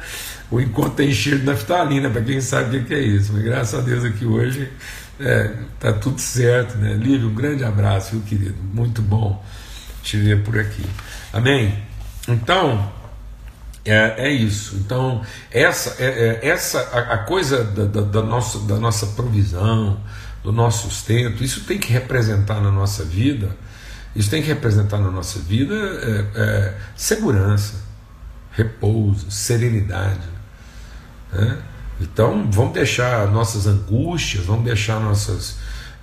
o 0.52 0.62
encontro 0.62 0.92
tem 0.92 1.12
cheiro 1.12 1.40
de 1.40 1.46
naftalina, 1.46 2.08
para 2.08 2.22
quem 2.22 2.40
sabe 2.40 2.78
o 2.78 2.86
que 2.86 2.94
é 2.94 3.02
isso. 3.02 3.34
Mas 3.34 3.44
graças 3.44 3.80
a 3.80 3.82
Deus 3.82 4.04
aqui 4.04 4.26
hoje 4.26 4.70
é, 5.20 5.52
tá 5.80 5.92
tudo 5.92 6.22
certo, 6.22 6.78
né? 6.78 6.94
Lívio, 6.94 7.30
um 7.30 7.34
grande 7.34 7.64
abraço, 7.64 8.12
viu, 8.12 8.22
querido? 8.22 8.56
Muito 8.74 9.02
bom 9.02 9.44
te 10.04 10.18
ver 10.18 10.44
por 10.44 10.60
aqui. 10.60 10.86
Amém? 11.34 11.74
Então, 12.28 12.92
é, 13.86 14.16
é 14.18 14.32
isso. 14.32 14.76
Então, 14.78 15.22
essa, 15.52 16.04
é, 16.04 16.40
é 16.44 16.48
essa 16.50 16.80
a, 16.80 17.14
a, 17.14 17.18
coisa 17.20 17.64
da, 17.64 17.86
da, 17.86 18.02
da, 18.02 18.22
nossa, 18.24 18.60
da 18.60 18.78
nossa 18.78 19.06
provisão, 19.08 20.02
do 20.44 20.52
nosso 20.52 20.90
sustento, 20.90 21.44
isso 21.44 21.62
tem 21.66 21.78
que 21.78 21.92
representar 21.92 22.60
na 22.60 22.72
nossa 22.72 23.04
vida, 23.04 23.56
isso 24.16 24.30
tem 24.30 24.42
que 24.42 24.48
representar 24.48 24.98
na 24.98 25.12
nossa 25.12 25.40
vida 25.40 25.74
é, 25.76 26.26
é 26.36 26.78
segurança, 26.96 27.76
repouso, 28.52 29.30
serenidade. 29.30 30.28
Né? 31.32 31.58
Então, 32.02 32.50
vamos 32.52 32.74
deixar 32.74 33.28
nossas 33.32 33.68
angústias, 33.68 34.46
vamos 34.46 34.66
deixar 34.66 35.00
nossas, 35.00 35.58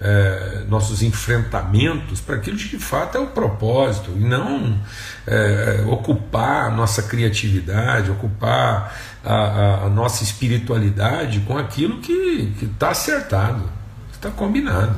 é, 0.05 0.65
nossos 0.69 1.01
enfrentamentos 1.01 2.21
para 2.21 2.35
aquilo 2.35 2.57
que 2.57 2.71
de 2.71 2.79
fato 2.79 3.17
é 3.17 3.21
o 3.21 3.29
propósito, 3.29 4.11
e 4.17 4.21
não 4.21 4.77
é, 5.25 5.85
ocupar 5.87 6.67
a 6.67 6.71
nossa 6.71 7.05
criatividade, 7.05 8.11
ocupar 8.11 8.93
a, 9.25 9.35
a, 9.35 9.85
a 9.85 9.89
nossa 9.89 10.25
espiritualidade 10.25 11.39
com 11.41 11.57
aquilo 11.57 12.01
que 12.01 12.53
está 12.61 12.91
acertado, 12.91 13.71
está 14.13 14.29
combinado 14.29 14.97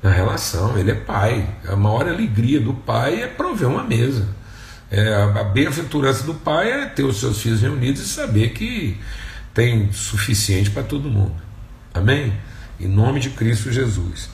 na 0.00 0.10
relação. 0.10 0.78
Ele 0.78 0.92
é 0.92 0.94
pai, 0.94 1.48
a 1.66 1.74
maior 1.74 2.08
alegria 2.08 2.60
do 2.60 2.72
pai 2.72 3.22
é 3.22 3.26
prover 3.26 3.68
uma 3.68 3.82
mesa. 3.82 4.28
É, 4.90 5.12
a 5.14 5.42
bem-aventurança 5.42 6.22
do 6.22 6.34
pai 6.34 6.70
é 6.70 6.86
ter 6.86 7.02
os 7.02 7.18
seus 7.18 7.42
filhos 7.42 7.60
reunidos 7.60 8.00
e 8.00 8.08
saber 8.08 8.50
que 8.50 8.98
tem 9.52 9.92
suficiente 9.92 10.70
para 10.70 10.84
todo 10.84 11.10
mundo. 11.10 11.34
Amém? 11.92 12.32
Em 12.80 12.86
nome 12.86 13.20
de 13.20 13.30
Cristo 13.30 13.70
Jesus. 13.70 14.28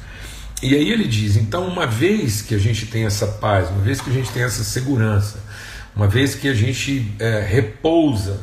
E 0.62 0.74
aí 0.74 0.90
ele 0.90 1.06
diz: 1.06 1.36
então, 1.36 1.66
uma 1.66 1.86
vez 1.86 2.42
que 2.42 2.54
a 2.54 2.58
gente 2.58 2.86
tem 2.86 3.04
essa 3.04 3.26
paz, 3.26 3.68
uma 3.70 3.80
vez 3.80 4.00
que 4.00 4.10
a 4.10 4.12
gente 4.12 4.30
tem 4.30 4.42
essa 4.42 4.64
segurança, 4.64 5.38
uma 5.94 6.06
vez 6.06 6.34
que 6.34 6.48
a 6.48 6.54
gente 6.54 7.14
é, 7.18 7.40
repousa 7.40 8.40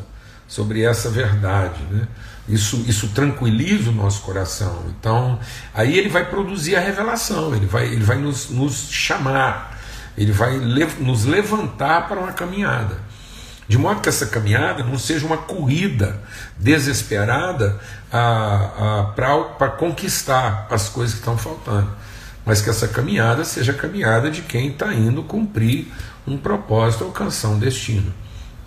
sobre 0.48 0.84
essa 0.84 1.10
verdade, 1.10 1.82
né? 1.90 2.08
isso, 2.48 2.84
isso 2.88 3.08
tranquiliza 3.10 3.90
o 3.90 3.94
nosso 3.94 4.22
coração. 4.22 4.86
Então, 4.90 5.40
aí 5.74 5.98
ele 5.98 6.10
vai 6.10 6.30
produzir 6.30 6.76
a 6.76 6.80
revelação, 6.80 7.56
ele 7.56 7.66
vai, 7.66 7.88
ele 7.88 8.04
vai 8.04 8.18
nos, 8.18 8.50
nos 8.50 8.90
chamar 8.92 9.72
ele 10.18 10.32
vai 10.32 10.58
nos 10.58 11.26
levantar 11.26 12.08
para 12.08 12.20
uma 12.20 12.32
caminhada. 12.32 12.98
De 13.72 13.78
modo 13.78 14.02
que 14.02 14.10
essa 14.10 14.26
caminhada 14.26 14.84
não 14.84 15.00
seja 15.00 15.26
uma 15.26 15.38
corrida 15.38 16.20
desesperada 16.58 17.80
para 19.16 19.70
conquistar 19.70 20.68
as 20.70 20.90
coisas 20.90 21.14
que 21.14 21.22
estão 21.22 21.38
faltando, 21.38 21.90
mas 22.46 22.62
que 22.62 22.70
essa 22.70 22.86
caminhada 22.86 23.46
seja 23.46 23.72
a 23.72 23.76
caminhada 23.76 24.30
de 24.30 24.42
quem 24.42 24.72
está 24.72 24.94
indo 24.94 25.24
cumprir 25.24 25.88
um 26.28 26.36
propósito, 26.38 27.06
alcançar 27.06 27.48
um 27.48 27.58
destino. 27.58 28.14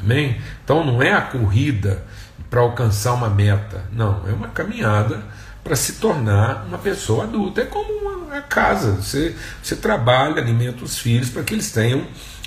Amém? 0.00 0.40
Então 0.64 0.82
não 0.82 1.02
é 1.02 1.12
a 1.12 1.20
corrida 1.20 2.02
para 2.48 2.62
alcançar 2.62 3.12
uma 3.12 3.28
meta, 3.28 3.84
não, 3.92 4.22
é 4.26 4.32
uma 4.32 4.48
caminhada 4.48 5.22
para 5.62 5.76
se 5.76 5.96
tornar 5.96 6.64
uma 6.66 6.78
pessoa 6.78 7.24
adulta. 7.24 7.60
É 7.60 7.66
como 7.66 7.92
uma, 7.92 8.40
casa, 8.40 8.92
você, 8.92 9.36
você 9.62 9.76
trabalha, 9.76 10.40
alimenta 10.40 10.82
os 10.82 10.98
filhos 10.98 11.28
para 11.28 11.42
que 11.42 11.52
eles 11.52 11.70
tenham 11.70 12.06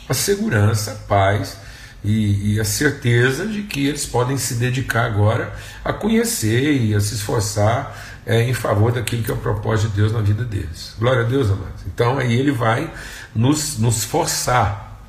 a 0.10 0.14
segurança, 0.16 0.94
a 0.94 0.96
paz 1.08 1.67
e, 2.04 2.54
e, 2.54 2.60
a 2.60 2.64
certeza 2.64 3.46
de 3.46 3.64
que 3.64 3.86
eles 3.88 4.06
podem 4.06 4.38
se 4.38 4.56
dedicar 4.56 5.06
agora 5.06 5.54
a 5.84 5.92
conhecer 5.92 6.74
e 6.74 6.94
a 6.94 7.00
se 7.00 7.16
esforçar 7.16 7.98
é, 8.26 8.44
em 8.44 8.54
favor 8.54 8.92
daquilo 8.92 9.24
que 9.24 9.32
é 9.32 9.34
o 9.34 9.38
propósito 9.38 9.90
de 9.90 9.98
Deus 9.98 10.12
na 10.14 10.22
vida 10.22 10.46
deles. 10.46 10.96
Glória 11.00 11.22
a 11.22 11.26
Deus, 11.26 11.50
amados. 11.50 11.82
Então 11.88 12.18
aí 12.18 12.34
ele 12.34 12.52
vai 12.52 12.92
nos, 13.36 13.78
nos 13.80 14.04
forçar. 14.04 15.00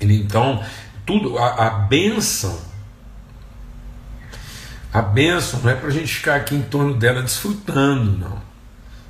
Ele, 0.00 0.20
então, 0.20 0.62
tudo, 1.06 1.38
a, 1.38 1.66
a 1.66 1.70
bênção 1.70 2.70
a 4.92 5.00
bênção 5.00 5.60
não 5.60 5.70
é 5.70 5.74
para 5.74 5.88
a 5.88 5.92
gente 5.92 6.12
ficar 6.12 6.34
aqui 6.34 6.54
em 6.54 6.62
torno 6.62 6.94
dela 6.94 7.22
desfrutando, 7.22 8.18
não. 8.18 8.42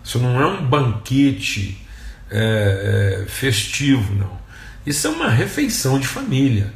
Isso 0.05 0.19
não 0.19 0.41
é 0.41 0.47
um 0.47 0.67
banquete 0.67 1.87
é, 2.31 3.23
é, 3.23 3.27
festivo, 3.27 4.15
não. 4.15 4.39
Isso 4.85 5.07
é 5.07 5.11
uma 5.11 5.31
refeição 5.31 5.99
de 5.99 6.07
família. 6.07 6.73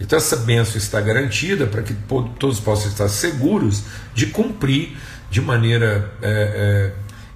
Então 0.00 0.16
essa 0.16 0.36
bênção 0.36 0.78
está 0.78 1.00
garantida 1.00 1.66
para 1.66 1.82
que 1.82 1.94
todos 2.38 2.58
possam 2.58 2.88
estar 2.88 3.08
seguros 3.08 3.84
de 4.14 4.26
cumprir 4.26 4.96
de 5.30 5.40
maneira 5.40 6.10
é, 6.22 6.92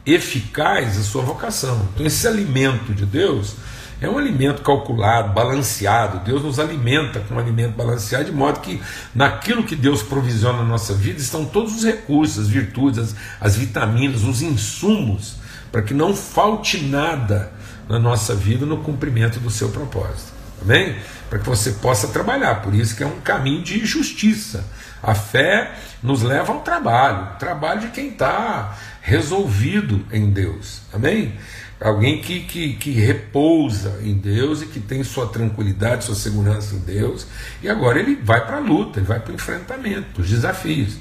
é, 0.06 0.10
eficaz 0.10 0.98
a 0.98 1.02
sua 1.02 1.22
vocação. 1.22 1.88
Então 1.94 2.06
esse 2.06 2.26
alimento 2.26 2.94
de 2.94 3.04
Deus 3.04 3.56
é 4.00 4.08
um 4.08 4.18
alimento 4.18 4.62
calculado, 4.62 5.32
balanceado. 5.32 6.24
Deus 6.24 6.42
nos 6.42 6.58
alimenta 6.58 7.20
com 7.20 7.34
um 7.34 7.38
alimento 7.38 7.76
balanceado, 7.76 8.24
de 8.24 8.32
modo 8.32 8.60
que 8.60 8.80
naquilo 9.14 9.64
que 9.64 9.76
Deus 9.76 10.02
provisiona 10.02 10.58
na 10.58 10.64
nossa 10.64 10.94
vida 10.94 11.20
estão 11.20 11.44
todos 11.44 11.76
os 11.76 11.84
recursos, 11.84 12.46
as 12.46 12.48
virtudes, 12.48 12.98
as, 12.98 13.14
as 13.40 13.56
vitaminas, 13.56 14.24
os 14.24 14.42
insumos, 14.42 15.36
para 15.70 15.82
que 15.82 15.94
não 15.94 16.14
falte 16.14 16.82
nada 16.82 17.52
na 17.88 17.98
nossa 17.98 18.34
vida 18.34 18.64
no 18.64 18.78
cumprimento 18.78 19.38
do 19.38 19.50
seu 19.50 19.68
propósito. 19.68 20.32
Amém? 20.62 20.96
Para 21.34 21.42
que 21.42 21.48
você 21.48 21.72
possa 21.72 22.06
trabalhar. 22.06 22.62
Por 22.62 22.72
isso 22.72 22.94
que 22.94 23.02
é 23.02 23.06
um 23.06 23.20
caminho 23.20 23.60
de 23.60 23.84
justiça. 23.84 24.64
A 25.02 25.16
fé 25.16 25.74
nos 26.00 26.22
leva 26.22 26.52
ao 26.52 26.60
trabalho, 26.60 27.36
trabalho 27.40 27.80
de 27.80 27.88
quem 27.88 28.10
está 28.10 28.78
resolvido 29.02 30.06
em 30.12 30.30
Deus. 30.30 30.82
Amém? 30.92 31.34
Alguém 31.80 32.20
que, 32.20 32.42
que, 32.42 32.74
que 32.74 32.92
repousa 32.92 33.98
em 34.04 34.14
Deus 34.14 34.62
e 34.62 34.66
que 34.66 34.78
tem 34.78 35.02
sua 35.02 35.26
tranquilidade, 35.26 36.04
sua 36.04 36.14
segurança 36.14 36.76
em 36.76 36.78
Deus, 36.78 37.26
e 37.60 37.68
agora 37.68 37.98
ele 37.98 38.14
vai 38.14 38.46
para 38.46 38.58
a 38.58 38.60
luta, 38.60 39.00
ele 39.00 39.06
vai 39.06 39.18
para 39.18 39.32
o 39.32 39.34
enfrentamento, 39.34 40.12
para 40.14 40.22
os 40.22 40.30
desafios. 40.30 40.98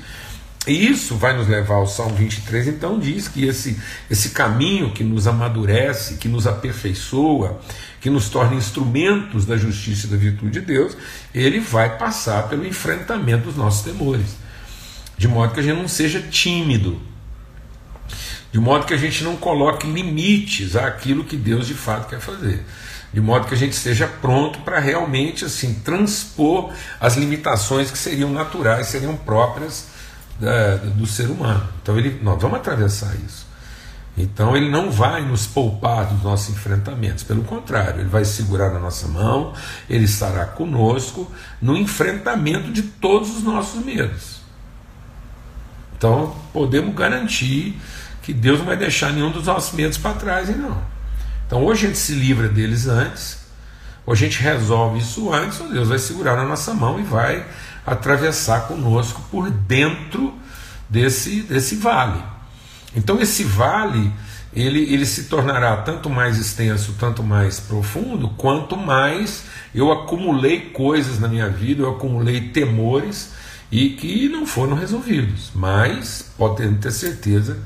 E 0.66 0.88
isso 0.88 1.16
vai 1.16 1.36
nos 1.36 1.48
levar 1.48 1.76
ao 1.76 1.88
Salmo 1.88 2.16
23, 2.16 2.70
então 2.70 2.98
diz 2.98 3.28
que 3.28 3.46
esse, 3.46 3.78
esse 4.10 4.30
caminho 4.30 4.92
que 4.94 5.04
nos 5.04 5.28
amadurece, 5.28 6.16
que 6.16 6.30
nos 6.30 6.48
aperfeiçoa, 6.48 7.60
que 8.04 8.10
nos 8.10 8.28
torna 8.28 8.58
instrumentos 8.58 9.46
da 9.46 9.56
justiça 9.56 10.08
e 10.08 10.10
da 10.10 10.18
virtude 10.18 10.60
de 10.60 10.66
Deus, 10.66 10.98
ele 11.34 11.62
vai 11.62 11.98
passar 11.98 12.50
pelo 12.50 12.68
enfrentamento 12.68 13.46
dos 13.46 13.56
nossos 13.56 13.82
temores. 13.82 14.36
De 15.18 15.26
modo 15.26 15.54
que 15.54 15.62
a 15.62 15.64
gente 15.64 15.78
não 15.78 15.88
seja 15.88 16.22
tímido, 16.22 17.02
de 18.52 18.60
modo 18.60 18.86
que 18.86 18.94
a 18.94 18.98
gente 18.98 19.24
não 19.24 19.38
coloque 19.38 19.88
limites 19.88 20.76
àquilo 20.76 21.24
que 21.24 21.38
Deus 21.38 21.66
de 21.66 21.74
fato 21.74 22.10
quer 22.10 22.20
fazer. 22.20 22.66
de 23.14 23.22
modo 23.22 23.48
que 23.48 23.54
a 23.54 23.58
gente 23.58 23.72
esteja 23.72 24.06
pronto 24.06 24.60
para 24.62 24.80
realmente 24.80 25.46
assim 25.46 25.76
transpor 25.76 26.74
as 27.00 27.16
limitações 27.16 27.90
que 27.90 27.98
seriam 27.98 28.34
naturais, 28.34 28.88
seriam 28.88 29.16
próprias 29.16 29.88
da, 30.38 30.76
do 30.76 31.06
ser 31.06 31.30
humano. 31.30 31.70
Então 31.82 31.98
ele, 31.98 32.20
nós 32.22 32.42
vamos 32.42 32.58
atravessar 32.58 33.16
isso. 33.26 33.53
Então 34.16 34.56
ele 34.56 34.70
não 34.70 34.92
vai 34.92 35.24
nos 35.24 35.48
poupar 35.48 36.06
dos 36.06 36.22
nossos 36.22 36.56
enfrentamentos, 36.56 37.24
pelo 37.24 37.44
contrário, 37.44 38.02
ele 38.02 38.10
vai 38.10 38.24
segurar 38.24 38.72
na 38.72 38.80
nossa 38.80 39.08
mão, 39.08 39.54
ele 39.90 40.06
estará 40.06 40.46
conosco 40.46 41.32
no 41.60 41.76
enfrentamento 41.76 42.72
de 42.72 42.84
todos 42.84 43.38
os 43.38 43.44
nossos 43.44 43.84
medos. 43.84 44.42
Então 45.98 46.36
podemos 46.52 46.94
garantir 46.94 47.80
que 48.22 48.34
Deus 48.34 48.60
não 48.60 48.68
vai 48.68 48.78
deixar 48.78 49.12
nenhum 49.12 49.32
dos 49.32 49.46
nossos 49.46 49.74
medos 49.74 49.98
para 49.98 50.14
trás, 50.14 50.50
e 50.50 50.54
não. 50.54 50.78
Então, 51.46 51.62
ou 51.62 51.72
a 51.72 51.76
gente 51.76 51.98
se 51.98 52.14
livra 52.14 52.48
deles 52.48 52.88
antes, 52.88 53.40
ou 54.06 54.14
a 54.14 54.16
gente 54.16 54.42
resolve 54.42 55.00
isso 55.00 55.32
antes, 55.34 55.60
ou 55.60 55.70
Deus 55.70 55.90
vai 55.90 56.00
segurar 56.00 56.36
na 56.36 56.46
nossa 56.46 56.74
mão 56.74 57.00
e 57.00 57.04
vai 57.04 57.46
atravessar 57.86 58.68
conosco 58.68 59.22
por 59.30 59.50
dentro 59.50 60.34
desse, 60.90 61.42
desse 61.42 61.76
vale. 61.76 62.33
Então, 62.96 63.20
esse 63.20 63.44
vale 63.44 64.12
ele, 64.56 64.94
ele 64.94 65.06
se 65.06 65.24
tornará 65.24 65.78
tanto 65.78 66.10
mais 66.10 66.38
extenso, 66.38 66.96
tanto 67.00 67.24
mais 67.24 67.60
profundo, 67.60 68.30
quanto 68.30 68.78
mais 68.78 69.46
eu 69.74 69.92
acumulei 69.92 70.70
coisas 70.70 71.20
na 71.20 71.28
minha 71.28 71.50
vida, 71.50 71.82
eu 71.82 71.90
acumulei 71.90 72.50
temores 72.50 73.34
e 73.72 73.90
que 73.90 74.30
não 74.30 74.46
foram 74.46 74.76
resolvidos. 74.76 75.52
Mas 75.56 76.32
pode 76.38 76.68
ter 76.76 76.92
certeza 76.92 77.58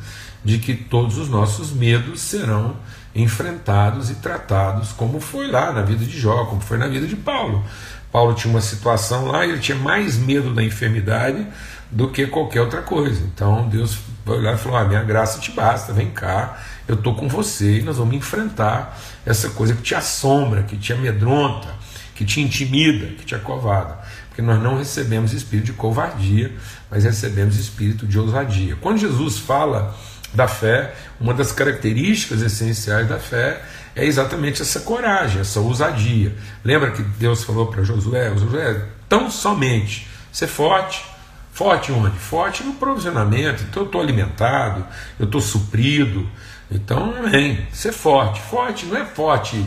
de 0.43 0.59
que 0.59 0.73
todos 0.73 1.17
os 1.17 1.27
nossos 1.27 1.71
medos 1.73 2.21
serão 2.21 2.77
enfrentados 3.13 4.09
e 4.09 4.15
tratados, 4.15 4.93
como 4.93 5.19
foi 5.19 5.47
lá 5.47 5.73
na 5.73 5.81
vida 5.81 6.05
de 6.05 6.17
Jó, 6.17 6.45
como 6.45 6.61
foi 6.61 6.77
na 6.77 6.87
vida 6.87 7.05
de 7.05 7.15
Paulo. 7.15 7.65
Paulo 8.11 8.33
tinha 8.33 8.53
uma 8.53 8.61
situação 8.61 9.25
lá 9.25 9.45
ele 9.45 9.59
tinha 9.59 9.77
mais 9.77 10.17
medo 10.17 10.53
da 10.53 10.63
enfermidade 10.63 11.45
do 11.91 12.09
que 12.09 12.25
qualquer 12.27 12.61
outra 12.61 12.81
coisa. 12.81 13.21
Então 13.25 13.67
Deus 13.67 13.97
foi 14.27 14.41
lá 14.41 14.53
e 14.53 14.57
falou: 14.57 14.77
ah, 14.77 14.83
minha 14.83 15.03
graça 15.03 15.39
te 15.39 15.51
basta, 15.51 15.93
vem 15.93 16.11
cá, 16.11 16.59
eu 16.87 16.95
estou 16.95 17.15
com 17.15 17.27
você 17.27 17.79
e 17.79 17.81
nós 17.81 17.97
vamos 17.97 18.15
enfrentar 18.15 18.99
essa 19.25 19.49
coisa 19.49 19.73
que 19.73 19.81
te 19.81 19.95
assombra, 19.95 20.63
que 20.63 20.75
te 20.75 20.91
amedronta, 20.91 21.69
que 22.13 22.25
te 22.25 22.41
intimida, 22.41 23.07
que 23.07 23.25
te 23.25 23.33
acovarda. 23.33 23.97
Porque 24.27 24.41
nós 24.41 24.61
não 24.61 24.77
recebemos 24.77 25.33
espírito 25.33 25.67
de 25.67 25.73
covardia, 25.73 26.51
mas 26.91 27.05
recebemos 27.05 27.57
espírito 27.57 28.05
de 28.05 28.19
ousadia. 28.19 28.75
Quando 28.81 28.99
Jesus 28.99 29.37
fala 29.39 29.95
da 30.33 30.47
fé, 30.47 30.93
uma 31.19 31.33
das 31.33 31.51
características 31.51 32.41
essenciais 32.41 33.07
da 33.07 33.17
fé 33.17 33.61
é 33.95 34.05
exatamente 34.05 34.61
essa 34.61 34.81
coragem, 34.81 35.41
essa 35.41 35.59
ousadia. 35.59 36.35
Lembra 36.63 36.91
que 36.91 37.01
Deus 37.01 37.43
falou 37.43 37.67
para 37.67 37.83
Josué: 37.83 38.29
Josué, 38.37 38.85
tão 39.07 39.31
somente 39.31 40.07
ser 40.31 40.47
forte. 40.47 41.16
Forte 41.57 41.91
onde? 41.91 42.15
Forte 42.19 42.63
no 42.63 42.75
provisionamento. 42.75 43.63
Então 43.63 43.81
eu 43.81 43.87
estou 43.87 43.99
alimentado, 43.99 44.85
eu 45.19 45.25
estou 45.25 45.41
suprido. 45.41 46.29
Então, 46.69 47.15
amém. 47.17 47.65
Ser 47.73 47.93
forte. 47.93 48.39
Forte 48.39 48.85
não 48.85 48.95
é 48.95 49.03
forte 49.03 49.65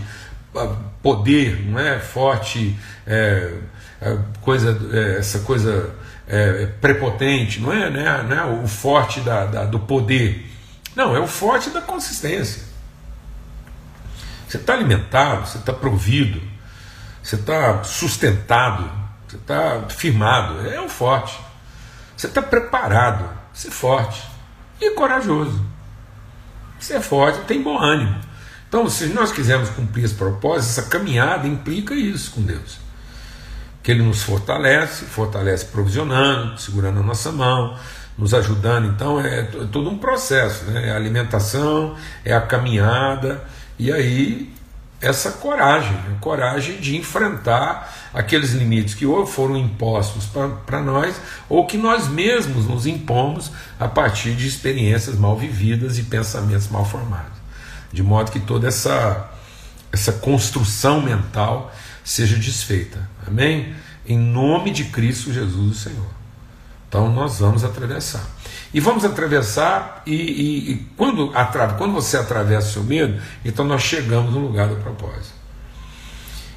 ah, 0.54 0.76
poder, 1.02 1.66
não 1.66 1.80
é 1.80 1.98
forte 1.98 2.78
é, 3.04 3.54
é, 4.00 4.18
coisa, 4.40 4.80
é, 4.92 5.18
essa 5.18 5.40
coisa 5.40 5.92
é, 6.28 6.66
prepotente, 6.80 7.58
não 7.58 7.72
é, 7.72 7.90
não 7.90 8.00
é, 8.00 8.22
não 8.22 8.36
é 8.36 8.62
o 8.62 8.68
forte 8.68 9.18
da, 9.22 9.46
da, 9.46 9.64
do 9.64 9.80
poder. 9.80 10.48
Não, 10.94 11.16
é 11.16 11.18
o 11.18 11.26
forte 11.26 11.70
da 11.70 11.80
consistência. 11.80 12.62
Você 14.46 14.58
está 14.58 14.74
alimentado, 14.74 15.44
você 15.44 15.58
está 15.58 15.72
provido, 15.72 16.40
você 17.20 17.34
está 17.34 17.82
sustentado, 17.82 18.88
você 19.26 19.34
está 19.38 19.86
firmado. 19.88 20.68
É 20.68 20.80
o 20.80 20.88
forte. 20.88 21.49
Você 22.20 22.26
está 22.26 22.42
preparado, 22.42 23.24
você 23.50 23.68
é 23.68 23.70
forte 23.70 24.22
e 24.78 24.90
corajoso. 24.90 25.64
Você 26.78 26.96
é 26.96 27.00
forte, 27.00 27.46
tem 27.46 27.62
bom 27.62 27.78
ânimo. 27.78 28.14
Então, 28.68 28.90
se 28.90 29.06
nós 29.06 29.32
quisermos 29.32 29.70
cumprir 29.70 30.04
esse 30.04 30.12
propósito, 30.12 30.68
essa 30.68 30.90
caminhada 30.90 31.48
implica 31.48 31.94
isso 31.94 32.32
com 32.32 32.42
Deus. 32.42 32.76
Que 33.82 33.90
Ele 33.90 34.02
nos 34.02 34.22
fortalece, 34.22 35.06
fortalece 35.06 35.64
provisionando, 35.64 36.60
segurando 36.60 37.00
a 37.00 37.02
nossa 37.02 37.32
mão, 37.32 37.78
nos 38.18 38.34
ajudando. 38.34 38.88
Então 38.88 39.18
é, 39.18 39.40
é 39.40 39.42
todo 39.72 39.88
um 39.88 39.96
processo, 39.96 40.66
né? 40.66 40.88
é 40.88 40.92
a 40.92 40.96
alimentação, 40.96 41.96
é 42.22 42.34
a 42.34 42.42
caminhada, 42.42 43.42
e 43.78 43.90
aí 43.90 44.52
essa 45.00 45.30
coragem, 45.32 45.96
a 45.96 46.20
coragem 46.20 46.76
de 46.78 46.96
enfrentar 46.96 48.10
aqueles 48.12 48.52
limites 48.52 48.94
que 48.94 49.06
ou 49.06 49.26
foram 49.26 49.56
impostos 49.56 50.26
para 50.66 50.82
nós, 50.82 51.16
ou 51.48 51.66
que 51.66 51.78
nós 51.78 52.06
mesmos 52.06 52.66
nos 52.66 52.86
impomos 52.86 53.50
a 53.78 53.88
partir 53.88 54.34
de 54.34 54.46
experiências 54.46 55.16
mal 55.16 55.38
vividas 55.38 55.96
e 55.98 56.02
pensamentos 56.02 56.68
mal 56.68 56.84
formados. 56.84 57.40
De 57.90 58.02
modo 58.02 58.30
que 58.30 58.40
toda 58.40 58.68
essa, 58.68 59.30
essa 59.90 60.12
construção 60.12 61.00
mental 61.00 61.72
seja 62.04 62.36
desfeita. 62.36 63.08
Amém? 63.26 63.74
Em 64.06 64.18
nome 64.18 64.70
de 64.70 64.84
Cristo 64.84 65.32
Jesus, 65.32 65.76
o 65.76 65.78
Senhor. 65.78 66.10
Então 66.88 67.10
nós 67.10 67.38
vamos 67.38 67.64
atravessar. 67.64 68.26
E 68.72 68.78
vamos 68.78 69.04
atravessar, 69.04 70.02
e, 70.06 70.14
e, 70.14 70.70
e 70.72 70.76
quando, 70.96 71.32
quando 71.76 71.92
você 71.92 72.16
atravessa 72.16 72.68
o 72.68 72.72
seu 72.72 72.84
medo, 72.84 73.20
então 73.44 73.64
nós 73.64 73.82
chegamos 73.82 74.32
no 74.32 74.38
lugar 74.40 74.68
do 74.68 74.76
propósito. 74.76 75.34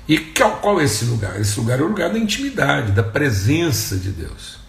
E 0.08 0.17
qual, 0.17 0.58
qual 0.58 0.82
é 0.82 0.84
esse 0.84 1.06
lugar? 1.06 1.39
Esse 1.39 1.60
lugar 1.60 1.80
é 1.80 1.82
o 1.82 1.88
lugar 1.88 2.12
da 2.12 2.19
intimidade, 2.19 2.91
da 2.91 3.04
presença 3.04 3.97
de 3.97 4.12
Deus, 4.12 4.60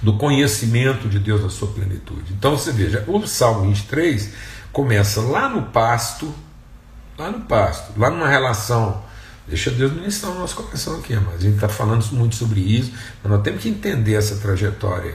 do 0.00 0.16
conhecimento 0.16 1.08
de 1.08 1.18
Deus 1.18 1.42
na 1.42 1.50
sua 1.50 1.68
plenitude. 1.68 2.32
Então 2.32 2.56
você 2.56 2.72
veja, 2.72 3.04
o 3.06 3.24
Salmo 3.26 3.68
23 3.68 4.32
começa 4.72 5.20
lá 5.20 5.48
no 5.48 5.64
pasto, 5.64 6.34
lá 7.16 7.30
no 7.30 7.42
pasto, 7.42 7.92
lá 7.96 8.10
numa 8.10 8.28
relação 8.28 9.02
Deixa 9.46 9.70
Deus 9.70 9.92
ministrar 9.92 10.32
o 10.32 10.38
nosso 10.38 10.54
coração 10.54 10.98
aqui, 10.98 11.14
mas 11.16 11.34
a 11.34 11.38
gente 11.38 11.54
está 11.54 11.68
falando 11.68 12.04
muito 12.12 12.36
sobre 12.36 12.60
isso, 12.60 12.92
mas 13.22 13.32
nós 13.32 13.42
temos 13.42 13.62
que 13.62 13.68
entender 13.68 14.14
essa 14.14 14.36
trajetória. 14.36 15.14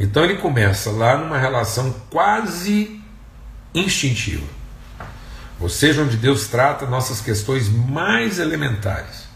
Então 0.00 0.24
ele 0.24 0.38
começa 0.38 0.90
lá 0.90 1.18
numa 1.18 1.36
relação 1.36 1.94
quase 2.08 2.98
instintiva, 3.74 4.46
ou 5.60 5.68
seja, 5.68 6.00
onde 6.00 6.16
Deus 6.16 6.48
trata 6.48 6.86
nossas 6.86 7.20
questões 7.20 7.68
mais 7.68 8.38
elementares. 8.38 9.28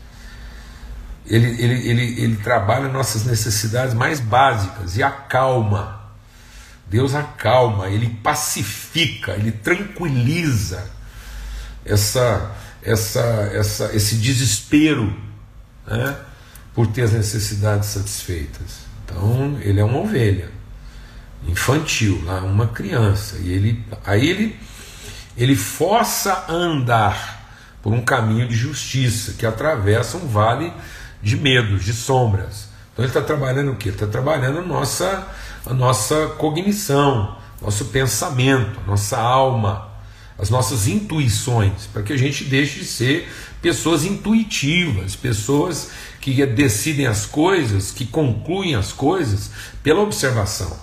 Ele, 1.26 1.46
ele, 1.62 1.88
ele, 1.88 2.22
ele 2.22 2.36
trabalha 2.36 2.88
nossas 2.88 3.26
necessidades 3.26 3.94
mais 3.94 4.20
básicas 4.20 4.96
e 4.96 5.02
acalma. 5.02 6.02
Deus 6.86 7.14
acalma, 7.14 7.88
ele 7.88 8.08
pacifica, 8.22 9.32
ele 9.32 9.52
tranquiliza 9.52 10.90
essa 11.84 12.54
essa, 12.82 13.20
essa, 13.54 13.96
esse 13.96 14.16
desespero 14.16 15.14
né, 15.86 16.16
por 16.74 16.86
ter 16.86 17.02
as 17.02 17.12
necessidades 17.12 17.88
satisfeitas. 17.88 18.84
Então, 19.04 19.58
ele 19.62 19.80
é 19.80 19.84
uma 19.84 19.98
ovelha 19.98 20.53
infantil, 21.46 22.22
uma 22.44 22.66
criança, 22.68 23.36
e 23.38 23.52
ele, 23.52 23.84
aí 24.04 24.28
ele, 24.28 24.56
ele 25.36 25.54
força 25.54 26.44
a 26.48 26.52
andar 26.52 27.42
por 27.82 27.92
um 27.92 28.02
caminho 28.02 28.48
de 28.48 28.54
justiça 28.54 29.34
que 29.34 29.44
atravessa 29.44 30.16
um 30.16 30.26
vale 30.26 30.72
de 31.22 31.36
medos, 31.36 31.84
de 31.84 31.92
sombras. 31.92 32.68
Então 32.92 33.04
ele 33.04 33.10
está 33.10 33.20
trabalhando 33.20 33.72
o 33.72 33.76
quê? 33.76 33.90
Está 33.90 34.06
trabalhando 34.06 34.60
a 34.60 34.62
nossa, 34.62 35.26
a 35.66 35.74
nossa 35.74 36.28
cognição, 36.38 37.36
nosso 37.60 37.86
pensamento, 37.86 38.80
nossa 38.86 39.18
alma 39.18 39.94
as 40.38 40.50
nossas 40.50 40.88
intuições, 40.88 41.86
para 41.92 42.02
que 42.02 42.12
a 42.12 42.16
gente 42.16 42.44
deixe 42.44 42.80
de 42.80 42.84
ser 42.84 43.28
pessoas 43.62 44.04
intuitivas, 44.04 45.14
pessoas 45.14 45.90
que 46.20 46.44
decidem 46.46 47.06
as 47.06 47.24
coisas, 47.24 47.90
que 47.90 48.04
concluem 48.04 48.74
as 48.74 48.92
coisas 48.92 49.50
pela 49.82 50.00
observação. 50.00 50.76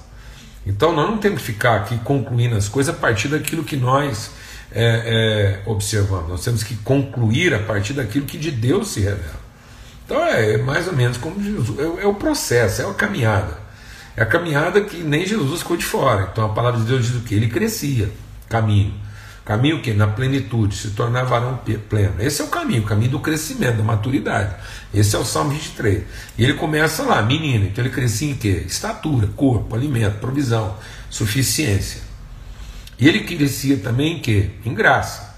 Então 0.66 0.94
nós 0.94 1.10
não 1.10 1.18
temos 1.18 1.42
que 1.42 1.48
ficar 1.48 1.78
aqui 1.78 1.98
concluindo 2.00 2.56
as 2.56 2.70
coisas 2.70 2.94
a 2.94 2.98
partir 2.98 3.28
daquilo 3.28 3.64
que 3.64 3.76
nós 3.76 4.32
é, 4.72 5.60
é, 5.66 5.70
observamos, 5.70 6.30
nós 6.30 6.44
temos 6.44 6.64
que 6.64 6.76
concluir 6.78 7.54
a 7.54 7.60
partir 7.60 7.94
daquilo 7.94 8.26
que 8.26 8.38
de 8.38 8.52
Deus 8.52 8.90
se 8.90 9.02
revela. 9.02 9.42
Então 10.06 10.24
é 10.24 10.58
mais 10.58 10.88
ou 10.88 10.94
menos 10.94 11.18
como 11.18 11.42
Jesus, 11.42 11.80
é, 11.80 12.04
é 12.04 12.08
o 12.08 12.14
processo, 12.14 12.82
é 12.82 12.90
a 12.90 12.94
caminhada. 12.94 13.60
É 14.16 14.24
a 14.24 14.26
caminhada 14.26 14.82
que 14.82 14.98
nem 14.98 15.26
Jesus 15.26 15.62
ficou 15.62 15.78
de 15.78 15.86
fora. 15.86 16.30
Então 16.32 16.46
a 16.46 16.50
palavra 16.50 16.80
de 16.80 16.86
Deus 16.86 17.06
diz 17.06 17.16
o 17.16 17.22
que? 17.22 17.34
Ele 17.34 17.48
crescia, 17.48 18.12
caminho. 18.50 18.94
Caminho 19.44 19.82
que 19.82 19.92
na 19.92 20.08
plenitude, 20.08 20.76
se 20.76 20.92
tornar 20.92 21.24
varão 21.24 21.60
pleno. 21.90 22.16
Esse 22.20 22.42
é 22.42 22.46
o 22.46 22.48
caminho, 22.48 22.84
o 22.84 22.86
caminho 22.86 23.12
do 23.12 23.20
crescimento, 23.20 23.78
da 23.78 23.84
maturidade. 23.84 24.56
Esse 24.94 25.16
é 25.16 25.20
o 25.20 25.26
Salmo 25.26 25.50
23. 25.52 26.04
E 26.38 26.44
ele 26.44 26.54
começa 26.54 27.02
lá, 27.04 27.22
menino, 27.24 27.66
então 27.66 27.84
ele 27.84 27.92
crescia 27.92 28.30
em 28.30 28.36
quê? 28.36 28.64
Estatura, 28.68 29.28
corpo, 29.36 29.76
alimento, 29.76 30.20
provisão, 30.20 30.78
suficiência. 31.10 32.02
E 33.00 33.08
ele 33.08 33.22
crescia 33.22 33.78
também 33.78 34.18
em 34.18 34.20
quê? 34.20 34.52
Em 34.64 34.76
graça. 34.76 35.32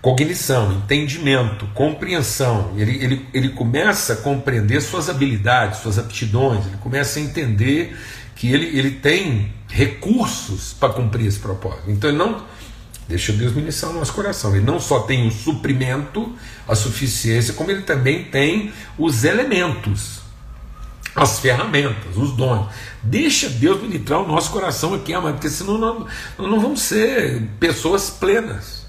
cognição, 0.00 0.72
entendimento, 0.72 1.66
compreensão. 1.74 2.72
Ele, 2.76 3.02
ele, 3.02 3.28
ele 3.34 3.48
começa 3.50 4.14
a 4.14 4.16
compreender 4.16 4.80
suas 4.80 5.10
habilidades, 5.10 5.80
suas 5.80 5.98
aptidões, 5.98 6.66
ele 6.66 6.76
começa 6.78 7.18
a 7.18 7.22
entender 7.22 7.96
que 8.34 8.50
ele, 8.52 8.76
ele 8.76 8.90
tem 8.92 9.52
recursos 9.68 10.72
para 10.72 10.92
cumprir 10.92 11.26
esse 11.26 11.38
propósito. 11.38 11.90
Então 11.90 12.08
ele 12.08 12.18
não. 12.18 12.53
Deixa 13.06 13.32
Deus 13.32 13.52
ministrar 13.52 13.92
o 13.92 13.94
nosso 13.94 14.12
coração. 14.12 14.54
Ele 14.56 14.64
não 14.64 14.80
só 14.80 15.00
tem 15.00 15.26
o 15.28 15.30
suprimento, 15.30 16.32
a 16.66 16.74
suficiência, 16.74 17.52
como 17.52 17.70
ele 17.70 17.82
também 17.82 18.24
tem 18.24 18.72
os 18.98 19.24
elementos, 19.24 20.20
as 21.14 21.38
ferramentas, 21.38 22.16
os 22.16 22.32
dons. 22.32 22.68
Deixa 23.02 23.48
Deus 23.48 23.82
ministrar 23.82 24.20
o 24.20 24.26
nosso 24.26 24.50
coração 24.50 24.94
aqui, 24.94 25.12
amado, 25.12 25.34
porque 25.34 25.50
senão 25.50 25.76
nós 25.76 26.06
não 26.38 26.58
vamos 26.58 26.80
ser 26.80 27.42
pessoas 27.60 28.08
plenas. 28.08 28.86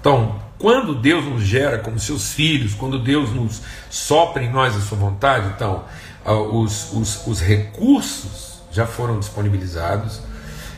Então, 0.00 0.42
quando 0.58 0.96
Deus 0.96 1.24
nos 1.24 1.44
gera 1.44 1.78
como 1.78 2.00
seus 2.00 2.32
filhos, 2.32 2.74
quando 2.74 2.98
Deus 2.98 3.30
nos 3.30 3.62
sopra 3.88 4.42
em 4.42 4.50
nós 4.50 4.76
a 4.76 4.80
sua 4.80 4.98
vontade, 4.98 5.52
então, 5.54 5.84
ah, 6.24 6.34
os, 6.34 6.92
os, 6.92 7.26
os 7.28 7.40
recursos 7.40 8.60
já 8.72 8.86
foram 8.86 9.20
disponibilizados 9.20 10.20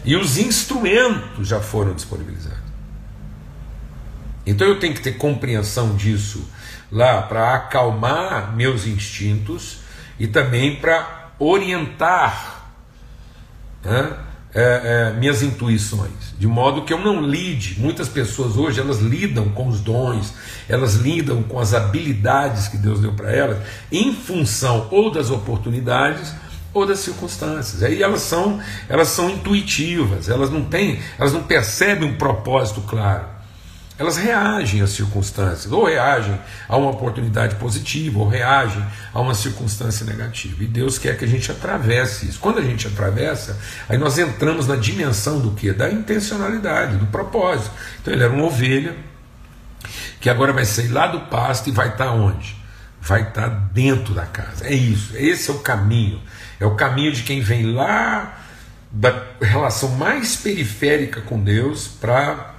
e 0.04 0.16
os 0.16 0.38
instrumentos 0.38 1.46
já 1.46 1.60
foram 1.60 1.94
disponibilizados. 1.94 2.58
Então 4.46 4.66
eu 4.66 4.78
tenho 4.80 4.94
que 4.94 5.00
ter 5.00 5.12
compreensão 5.12 5.94
disso 5.94 6.48
lá 6.90 7.22
para 7.22 7.54
acalmar 7.54 8.54
meus 8.56 8.86
instintos 8.86 9.78
e 10.18 10.26
também 10.26 10.76
para 10.76 11.32
orientar. 11.38 12.72
Né? 13.82 14.16
é, 14.54 15.12
é, 15.12 15.18
minhas 15.18 15.42
intuições, 15.42 16.34
de 16.38 16.46
modo 16.46 16.82
que 16.82 16.92
eu 16.92 16.98
não 16.98 17.22
lide. 17.22 17.78
Muitas 17.78 18.08
pessoas 18.08 18.56
hoje 18.56 18.80
elas 18.80 18.98
lidam 18.98 19.48
com 19.50 19.68
os 19.68 19.80
dons, 19.80 20.34
elas 20.68 20.94
lidam 20.94 21.42
com 21.42 21.58
as 21.58 21.72
habilidades 21.72 22.68
que 22.68 22.76
Deus 22.76 23.00
deu 23.00 23.12
para 23.12 23.30
elas, 23.30 23.58
em 23.92 24.12
função 24.12 24.88
ou 24.90 25.10
das 25.10 25.30
oportunidades 25.30 26.34
ou 26.72 26.86
das 26.86 27.00
circunstâncias. 27.00 27.82
Aí 27.82 28.02
elas 28.02 28.22
são 28.22 28.60
elas 28.88 29.08
são 29.08 29.30
intuitivas, 29.30 30.28
elas 30.28 30.50
não 30.50 30.64
têm, 30.64 31.00
elas 31.18 31.32
não 31.32 31.42
percebem 31.42 32.08
um 32.08 32.16
propósito 32.16 32.80
claro 32.82 33.40
elas 34.00 34.16
reagem 34.16 34.80
às 34.80 34.92
circunstâncias, 34.92 35.70
ou 35.70 35.84
reagem 35.84 36.40
a 36.66 36.74
uma 36.74 36.88
oportunidade 36.88 37.56
positiva, 37.56 38.18
ou 38.18 38.26
reagem 38.26 38.82
a 39.12 39.20
uma 39.20 39.34
circunstância 39.34 40.06
negativa. 40.06 40.64
E 40.64 40.66
Deus 40.66 40.96
quer 40.96 41.18
que 41.18 41.24
a 41.26 41.28
gente 41.28 41.52
atravesse 41.52 42.26
isso. 42.26 42.40
Quando 42.40 42.60
a 42.60 42.62
gente 42.62 42.86
atravessa, 42.86 43.60
aí 43.86 43.98
nós 43.98 44.16
entramos 44.16 44.66
na 44.66 44.76
dimensão 44.76 45.38
do 45.38 45.50
que? 45.50 45.70
Da 45.70 45.90
intencionalidade, 45.90 46.96
do 46.96 47.04
propósito. 47.08 47.72
Então 48.00 48.14
ele 48.14 48.24
era 48.24 48.32
uma 48.32 48.44
ovelha 48.44 48.96
que 50.18 50.30
agora 50.30 50.50
vai 50.50 50.64
sair 50.64 50.88
lá 50.88 51.06
do 51.06 51.20
pasto 51.26 51.68
e 51.68 51.70
vai 51.70 51.88
estar 51.88 52.10
onde? 52.10 52.56
Vai 53.02 53.28
estar 53.28 53.48
dentro 53.48 54.14
da 54.14 54.24
casa. 54.24 54.66
É 54.66 54.72
isso, 54.72 55.14
esse 55.14 55.50
é 55.50 55.52
o 55.52 55.58
caminho. 55.58 56.22
É 56.60 56.66
o 56.66 56.76
caminho 56.76 57.10
de 57.10 57.22
quem 57.22 57.40
vem 57.40 57.72
lá 57.72 58.38
da 58.92 59.24
relação 59.40 59.88
mais 59.96 60.36
periférica 60.36 61.22
com 61.22 61.42
Deus 61.42 61.88
para 61.88 62.54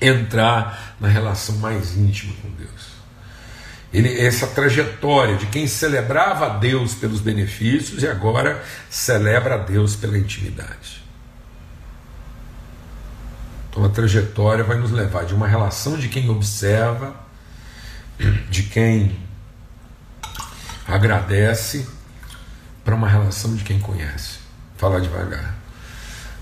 entrar 0.00 0.94
na 1.00 1.08
relação 1.08 1.56
mais 1.56 1.96
íntima 1.96 2.34
com 2.40 2.50
Deus. 2.50 2.94
Ele, 3.92 4.20
essa 4.20 4.46
trajetória 4.46 5.36
de 5.36 5.46
quem 5.46 5.66
celebrava 5.66 6.46
a 6.46 6.58
Deus 6.58 6.94
pelos 6.94 7.20
benefícios 7.20 8.02
e 8.02 8.08
agora 8.08 8.62
celebra 8.90 9.54
a 9.54 9.58
Deus 9.58 9.96
pela 9.96 10.18
intimidade. 10.18 11.04
Então 13.70 13.84
a 13.84 13.88
trajetória 13.88 14.62
vai 14.62 14.76
nos 14.76 14.92
levar 14.92 15.24
de 15.24 15.34
uma 15.34 15.48
relação 15.48 15.96
de 15.96 16.08
quem 16.08 16.28
observa, 16.28 17.14
de 18.48 18.64
quem 18.64 19.18
agradece, 20.86 21.86
para 22.84 22.94
uma 22.94 23.08
relação 23.08 23.54
de 23.54 23.64
quem 23.64 23.78
conhece. 23.78 24.38
Falar 24.76 25.00
devagar. 25.00 25.54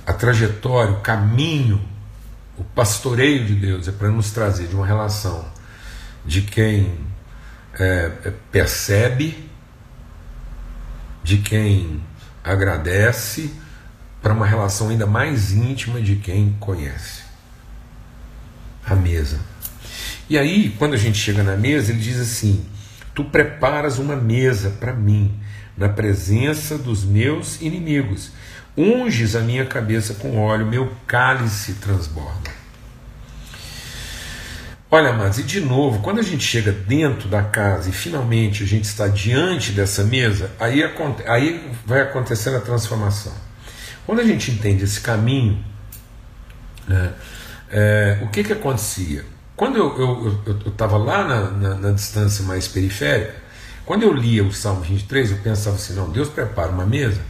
A 0.07 0.13
trajetória, 0.13 0.93
o 0.93 1.01
caminho 1.01 1.81
o 2.57 2.65
pastoreio 2.65 3.45
de 3.45 3.55
Deus 3.55 3.89
é 3.89 3.93
para 3.93 4.09
nos 4.09 4.31
trazer 4.31 4.69
de 4.69 4.75
uma 4.75 4.87
relação 4.87 5.45
de 6.25 6.43
quem 6.43 6.99
é, 7.79 8.13
é, 8.25 8.33
percebe, 8.51 9.49
de 11.25 11.39
quem 11.39 12.03
agradece, 12.45 13.53
para 14.21 14.33
uma 14.33 14.47
relação 14.47 14.91
ainda 14.91 15.07
mais 15.07 15.53
íntima 15.53 16.01
de 16.01 16.17
quem 16.17 16.57
conhece. 16.61 17.23
A 18.87 18.95
mesa. 18.95 19.41
E 20.29 20.39
aí, 20.39 20.75
quando 20.79 20.95
a 20.95 20.99
gente 20.99 21.19
chega 21.19 21.43
na 21.43 21.57
mesa, 21.57 21.91
ele 21.91 22.01
diz 22.01 22.21
assim: 22.21 22.65
Tu 23.15 23.25
preparas 23.25 23.99
uma 23.99 24.15
mesa 24.15 24.71
para 24.71 24.93
mim, 24.93 25.41
na 25.83 25.89
presença 25.89 26.79
dos 26.79 27.05
meus 27.05 27.61
inimigos. 27.61 28.31
Unges 28.77 29.35
a 29.35 29.41
minha 29.41 29.67
cabeça 29.67 30.15
com 30.15 30.39
óleo, 30.39 30.65
meu 30.65 30.93
cálice 31.09 31.75
transborda. 31.75 32.53
Olha, 34.89 35.11
amados, 35.11 35.39
e 35.39 35.43
de 35.43 35.61
novo, 35.61 35.99
quando 36.01 36.21
a 36.21 36.23
gente 36.23 36.45
chega 36.45 36.71
dentro 36.71 37.29
da 37.29 37.43
casa 37.43 37.89
e 37.89 37.93
finalmente 37.93 38.63
a 38.63 38.67
gente 38.67 38.85
está 38.85 39.09
diante 39.09 39.73
dessa 39.73 40.05
mesa, 40.05 40.53
aí, 40.61 40.85
aí 41.27 41.73
vai 41.85 42.03
acontecendo 42.03 42.59
a 42.59 42.61
transformação. 42.61 43.33
Quando 44.07 44.21
a 44.21 44.25
gente 44.25 44.53
entende 44.53 44.85
esse 44.85 45.01
caminho, 45.01 45.65
né, 46.87 47.13
é, 47.71 48.19
o 48.23 48.29
que, 48.29 48.45
que 48.45 48.53
acontecia? 48.53 49.25
Quando 49.57 49.79
eu 49.79 50.71
estava 50.71 50.97
lá 50.97 51.25
na, 51.25 51.51
na, 51.51 51.75
na 51.75 51.91
distância 51.91 52.45
mais 52.45 52.69
periférica, 52.69 53.42
quando 53.85 54.03
eu 54.03 54.13
lia 54.13 54.45
o 54.45 54.53
Salmo 54.53 54.83
23, 54.83 55.33
eu 55.33 55.39
pensava 55.39 55.77
assim: 55.77 55.95
não, 55.95 56.11
Deus 56.11 56.29
prepara 56.29 56.71
uma 56.71 56.87
mesa 56.87 57.21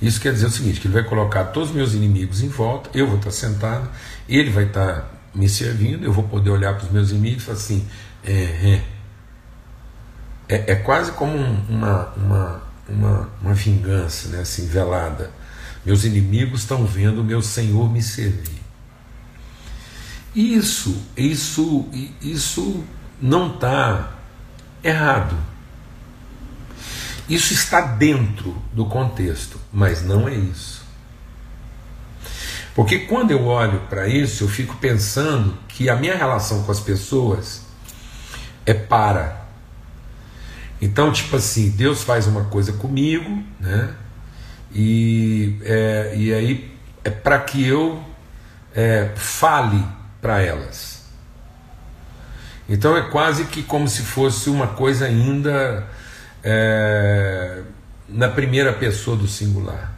isso 0.00 0.20
quer 0.20 0.32
dizer 0.32 0.46
o 0.46 0.50
seguinte: 0.50 0.80
que 0.80 0.86
ele 0.86 0.94
vai 0.94 1.04
colocar 1.04 1.44
todos 1.44 1.70
os 1.70 1.74
meus 1.74 1.94
inimigos 1.94 2.42
em 2.42 2.48
volta, 2.48 2.90
eu 2.94 3.06
vou 3.06 3.16
estar 3.16 3.30
sentado, 3.30 3.88
ele 4.28 4.50
vai 4.50 4.64
estar 4.64 5.10
me 5.34 5.48
servindo, 5.48 6.04
eu 6.04 6.12
vou 6.12 6.24
poder 6.24 6.50
olhar 6.50 6.74
para 6.74 6.84
os 6.84 6.92
meus 6.92 7.10
inimigos 7.10 7.42
e 7.42 7.46
falar 7.46 7.58
assim: 7.58 7.88
é, 8.22 8.32
é, 8.32 8.82
é, 10.48 10.72
é 10.72 10.74
quase 10.76 11.12
como 11.12 11.36
uma, 11.36 12.12
uma, 12.16 12.62
uma, 12.88 13.28
uma 13.40 13.54
vingança 13.54 14.28
né, 14.28 14.40
assim, 14.40 14.66
velada. 14.66 15.30
Meus 15.84 16.04
inimigos 16.04 16.60
estão 16.60 16.84
vendo 16.86 17.20
o 17.20 17.24
meu 17.24 17.42
Senhor 17.42 17.90
me 17.90 18.02
servir. 18.02 18.62
Isso, 20.34 21.02
isso, 21.16 21.88
isso 22.20 22.82
não 23.20 23.54
está 23.54 24.14
errado. 24.82 25.36
Isso 27.28 27.52
está 27.54 27.80
dentro 27.80 28.54
do 28.72 28.84
contexto, 28.84 29.58
mas 29.72 30.02
não 30.02 30.28
é 30.28 30.34
isso. 30.34 30.84
Porque 32.74 33.00
quando 33.00 33.30
eu 33.30 33.46
olho 33.46 33.80
para 33.88 34.08
isso, 34.08 34.44
eu 34.44 34.48
fico 34.48 34.76
pensando 34.76 35.56
que 35.68 35.88
a 35.88 35.96
minha 35.96 36.16
relação 36.16 36.64
com 36.64 36.72
as 36.72 36.80
pessoas 36.80 37.62
é 38.66 38.74
para. 38.74 39.44
Então, 40.82 41.12
tipo 41.12 41.36
assim, 41.36 41.70
Deus 41.70 42.02
faz 42.02 42.26
uma 42.26 42.44
coisa 42.44 42.72
comigo, 42.72 43.42
né? 43.60 43.94
E, 44.74 45.56
é, 45.62 46.14
e 46.16 46.34
aí 46.34 46.76
é 47.04 47.10
para 47.10 47.38
que 47.38 47.64
eu 47.64 48.02
é, 48.74 49.10
fale 49.14 49.82
para 50.20 50.42
elas. 50.42 51.04
Então 52.68 52.96
é 52.96 53.02
quase 53.02 53.44
que 53.44 53.62
como 53.62 53.86
se 53.86 54.02
fosse 54.02 54.50
uma 54.50 54.68
coisa 54.68 55.04
ainda 55.04 55.86
é, 56.44 57.62
na 58.08 58.28
primeira 58.28 58.72
pessoa 58.72 59.16
do 59.16 59.26
singular. 59.26 59.94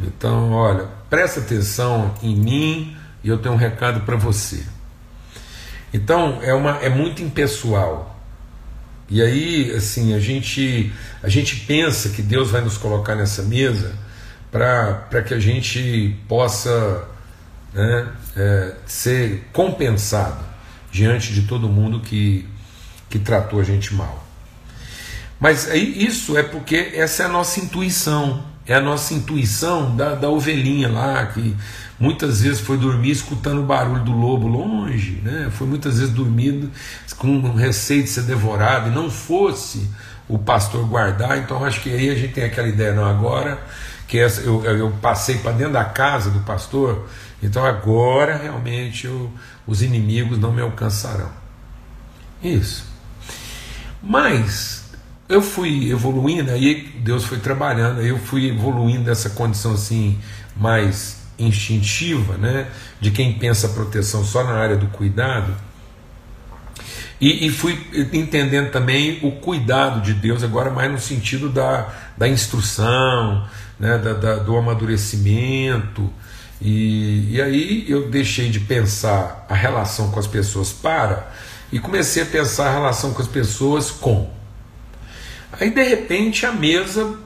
Então, 0.00 0.52
olha, 0.52 0.88
presta 1.08 1.40
atenção 1.40 2.14
em 2.22 2.34
mim 2.34 2.96
e 3.22 3.28
eu 3.28 3.38
tenho 3.38 3.54
um 3.54 3.58
recado 3.58 4.00
para 4.00 4.16
você. 4.16 4.64
Então, 5.92 6.40
é, 6.42 6.52
uma, 6.52 6.78
é 6.78 6.88
muito 6.88 7.22
impessoal. 7.22 8.18
E 9.08 9.22
aí, 9.22 9.72
assim, 9.72 10.14
a 10.14 10.20
gente, 10.20 10.92
a 11.22 11.28
gente 11.28 11.56
pensa 11.60 12.10
que 12.10 12.22
Deus 12.22 12.50
vai 12.50 12.60
nos 12.60 12.76
colocar 12.76 13.14
nessa 13.14 13.42
mesa 13.42 13.94
para 14.50 15.22
que 15.26 15.34
a 15.34 15.38
gente 15.38 16.16
possa 16.28 17.04
né, 17.72 18.08
é, 18.36 18.74
ser 18.86 19.48
compensado 19.52 20.44
diante 20.90 21.32
de 21.32 21.42
todo 21.42 21.68
mundo 21.68 22.00
que, 22.00 22.48
que 23.08 23.18
tratou 23.18 23.60
a 23.60 23.64
gente 23.64 23.94
mal. 23.94 24.29
Mas 25.40 25.66
isso 25.74 26.36
é 26.36 26.42
porque 26.42 26.92
essa 26.94 27.22
é 27.22 27.26
a 27.26 27.28
nossa 27.28 27.58
intuição, 27.60 28.44
é 28.66 28.74
a 28.74 28.80
nossa 28.80 29.14
intuição 29.14 29.96
da, 29.96 30.14
da 30.14 30.28
ovelhinha 30.28 30.88
lá, 30.88 31.24
que 31.26 31.56
muitas 31.98 32.42
vezes 32.42 32.60
foi 32.60 32.76
dormir 32.76 33.10
escutando 33.10 33.60
o 33.60 33.64
barulho 33.64 34.04
do 34.04 34.12
lobo 34.12 34.46
longe, 34.46 35.20
né? 35.24 35.50
foi 35.50 35.66
muitas 35.66 35.98
vezes 35.98 36.12
dormindo 36.12 36.70
com 37.16 37.52
receio 37.54 38.02
de 38.02 38.10
ser 38.10 38.22
devorado, 38.22 38.90
e 38.90 38.94
não 38.94 39.10
fosse 39.10 39.88
o 40.28 40.38
pastor 40.38 40.86
guardar, 40.86 41.38
então 41.38 41.64
acho 41.64 41.80
que 41.80 41.90
aí 41.90 42.10
a 42.10 42.14
gente 42.14 42.34
tem 42.34 42.44
aquela 42.44 42.68
ideia, 42.68 42.92
não, 42.92 43.04
agora 43.04 43.58
que 44.06 44.18
essa, 44.18 44.40
eu, 44.42 44.62
eu 44.64 44.90
passei 45.00 45.38
para 45.38 45.52
dentro 45.52 45.72
da 45.72 45.84
casa 45.84 46.30
do 46.30 46.40
pastor, 46.40 47.08
Então 47.42 47.64
agora 47.64 48.36
realmente 48.36 49.06
eu, 49.06 49.30
os 49.66 49.82
inimigos 49.82 50.38
não 50.38 50.52
me 50.52 50.60
alcançarão. 50.60 51.30
Isso. 52.42 52.84
Mas 54.02 54.79
eu 55.30 55.40
fui 55.40 55.90
evoluindo, 55.90 56.50
aí 56.50 56.92
Deus 56.98 57.24
foi 57.24 57.38
trabalhando, 57.38 58.02
eu 58.02 58.18
fui 58.18 58.50
evoluindo 58.50 59.04
nessa 59.04 59.30
condição 59.30 59.74
assim 59.74 60.18
mais 60.56 61.18
instintiva, 61.38 62.36
né, 62.36 62.66
de 63.00 63.12
quem 63.12 63.32
pensa 63.32 63.68
proteção 63.68 64.24
só 64.24 64.42
na 64.42 64.54
área 64.54 64.76
do 64.76 64.88
cuidado. 64.88 65.54
E, 67.20 67.46
e, 67.46 67.50
fui 67.50 67.78
entendendo 68.12 68.70
também 68.70 69.20
o 69.22 69.32
cuidado 69.32 70.00
de 70.00 70.14
Deus, 70.14 70.42
agora 70.42 70.70
mais 70.70 70.90
no 70.90 70.98
sentido 70.98 71.48
da, 71.48 71.88
da 72.16 72.26
instrução, 72.26 73.46
né, 73.78 73.98
da, 73.98 74.14
da, 74.14 74.36
do 74.36 74.56
amadurecimento. 74.56 76.10
E, 76.60 77.36
e 77.36 77.42
aí 77.42 77.84
eu 77.88 78.08
deixei 78.08 78.48
de 78.48 78.58
pensar 78.60 79.46
a 79.48 79.54
relação 79.54 80.10
com 80.10 80.18
as 80.18 80.26
pessoas 80.26 80.72
para 80.72 81.30
e 81.70 81.78
comecei 81.78 82.22
a 82.22 82.26
pensar 82.26 82.68
a 82.68 82.72
relação 82.72 83.12
com 83.12 83.22
as 83.22 83.28
pessoas 83.28 83.90
com. 83.90 84.39
Aí 85.52 85.70
de 85.70 85.82
repente 85.82 86.46
a 86.46 86.52
mesa 86.52 87.16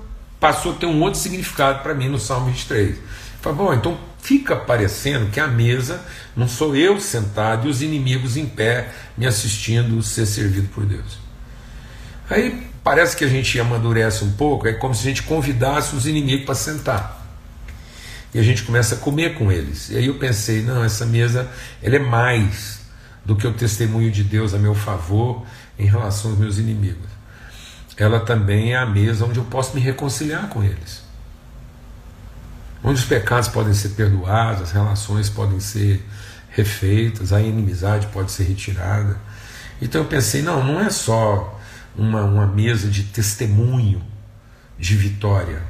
passou 0.40 0.72
a 0.72 0.74
ter 0.76 0.86
um 0.86 1.00
outro 1.02 1.18
significado 1.18 1.82
para 1.82 1.94
mim 1.94 2.08
no 2.08 2.18
Salmo 2.18 2.46
23. 2.46 2.96
Falei, 3.40 3.58
bom, 3.58 3.74
então 3.74 3.98
fica 4.20 4.56
parecendo 4.56 5.30
que 5.30 5.38
a 5.38 5.46
mesa 5.46 6.02
não 6.34 6.48
sou 6.48 6.74
eu 6.74 6.98
sentado 7.00 7.66
e 7.66 7.70
os 7.70 7.82
inimigos 7.82 8.36
em 8.36 8.46
pé 8.46 8.90
me 9.16 9.26
assistindo 9.26 10.02
ser 10.02 10.26
servido 10.26 10.68
por 10.68 10.86
Deus. 10.86 11.18
Aí 12.30 12.66
parece 12.82 13.16
que 13.16 13.24
a 13.24 13.28
gente 13.28 13.58
amadurece 13.60 14.24
um 14.24 14.32
pouco, 14.32 14.66
é 14.66 14.72
como 14.72 14.94
se 14.94 15.02
a 15.02 15.10
gente 15.10 15.22
convidasse 15.22 15.94
os 15.94 16.06
inimigos 16.06 16.46
para 16.46 16.54
sentar. 16.54 17.22
E 18.32 18.38
a 18.38 18.42
gente 18.42 18.64
começa 18.64 18.96
a 18.96 18.98
comer 18.98 19.34
com 19.34 19.52
eles. 19.52 19.90
E 19.90 19.96
aí 19.96 20.06
eu 20.06 20.14
pensei, 20.14 20.62
não, 20.62 20.82
essa 20.82 21.06
mesa 21.06 21.48
ela 21.82 21.96
é 21.96 22.00
mais 22.00 22.80
do 23.24 23.36
que 23.36 23.46
o 23.46 23.52
testemunho 23.52 24.10
de 24.10 24.24
Deus 24.24 24.52
a 24.54 24.58
meu 24.58 24.74
favor 24.74 25.46
em 25.78 25.86
relação 25.86 26.30
aos 26.32 26.40
meus 26.40 26.58
inimigos. 26.58 27.13
Ela 27.96 28.20
também 28.20 28.72
é 28.72 28.76
a 28.76 28.86
mesa 28.86 29.24
onde 29.24 29.38
eu 29.38 29.44
posso 29.44 29.74
me 29.74 29.80
reconciliar 29.80 30.48
com 30.48 30.62
eles 30.62 31.04
onde 32.84 33.00
os 33.00 33.06
pecados 33.06 33.48
podem 33.48 33.72
ser 33.72 33.90
perdoados, 33.90 34.62
as 34.62 34.72
relações 34.72 35.30
podem 35.30 35.58
ser 35.58 36.04
refeitas, 36.50 37.32
a 37.32 37.40
inimizade 37.40 38.06
pode 38.08 38.30
ser 38.30 38.44
retirada. 38.44 39.16
Então 39.80 40.02
eu 40.02 40.06
pensei, 40.06 40.42
não, 40.42 40.62
não 40.62 40.78
é 40.78 40.90
só 40.90 41.58
uma, 41.96 42.22
uma 42.22 42.46
mesa 42.46 42.88
de 42.88 43.04
testemunho 43.04 44.02
de 44.78 44.94
vitória. 44.94 45.62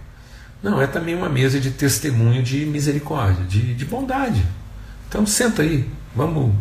Não, 0.61 0.83
é 0.83 0.87
também 0.87 1.15
uma 1.15 1.29
mesa 1.29 1.61
de 1.61 1.71
testemunho 1.71 2.43
de 2.43 2.67
misericórdia, 2.67 3.45
de, 3.45 3.75
de 3.75 3.85
bondade. 3.85 4.45
Então 5.09 5.25
senta 5.25 5.63
aí, 5.63 5.89
vamos 6.17 6.53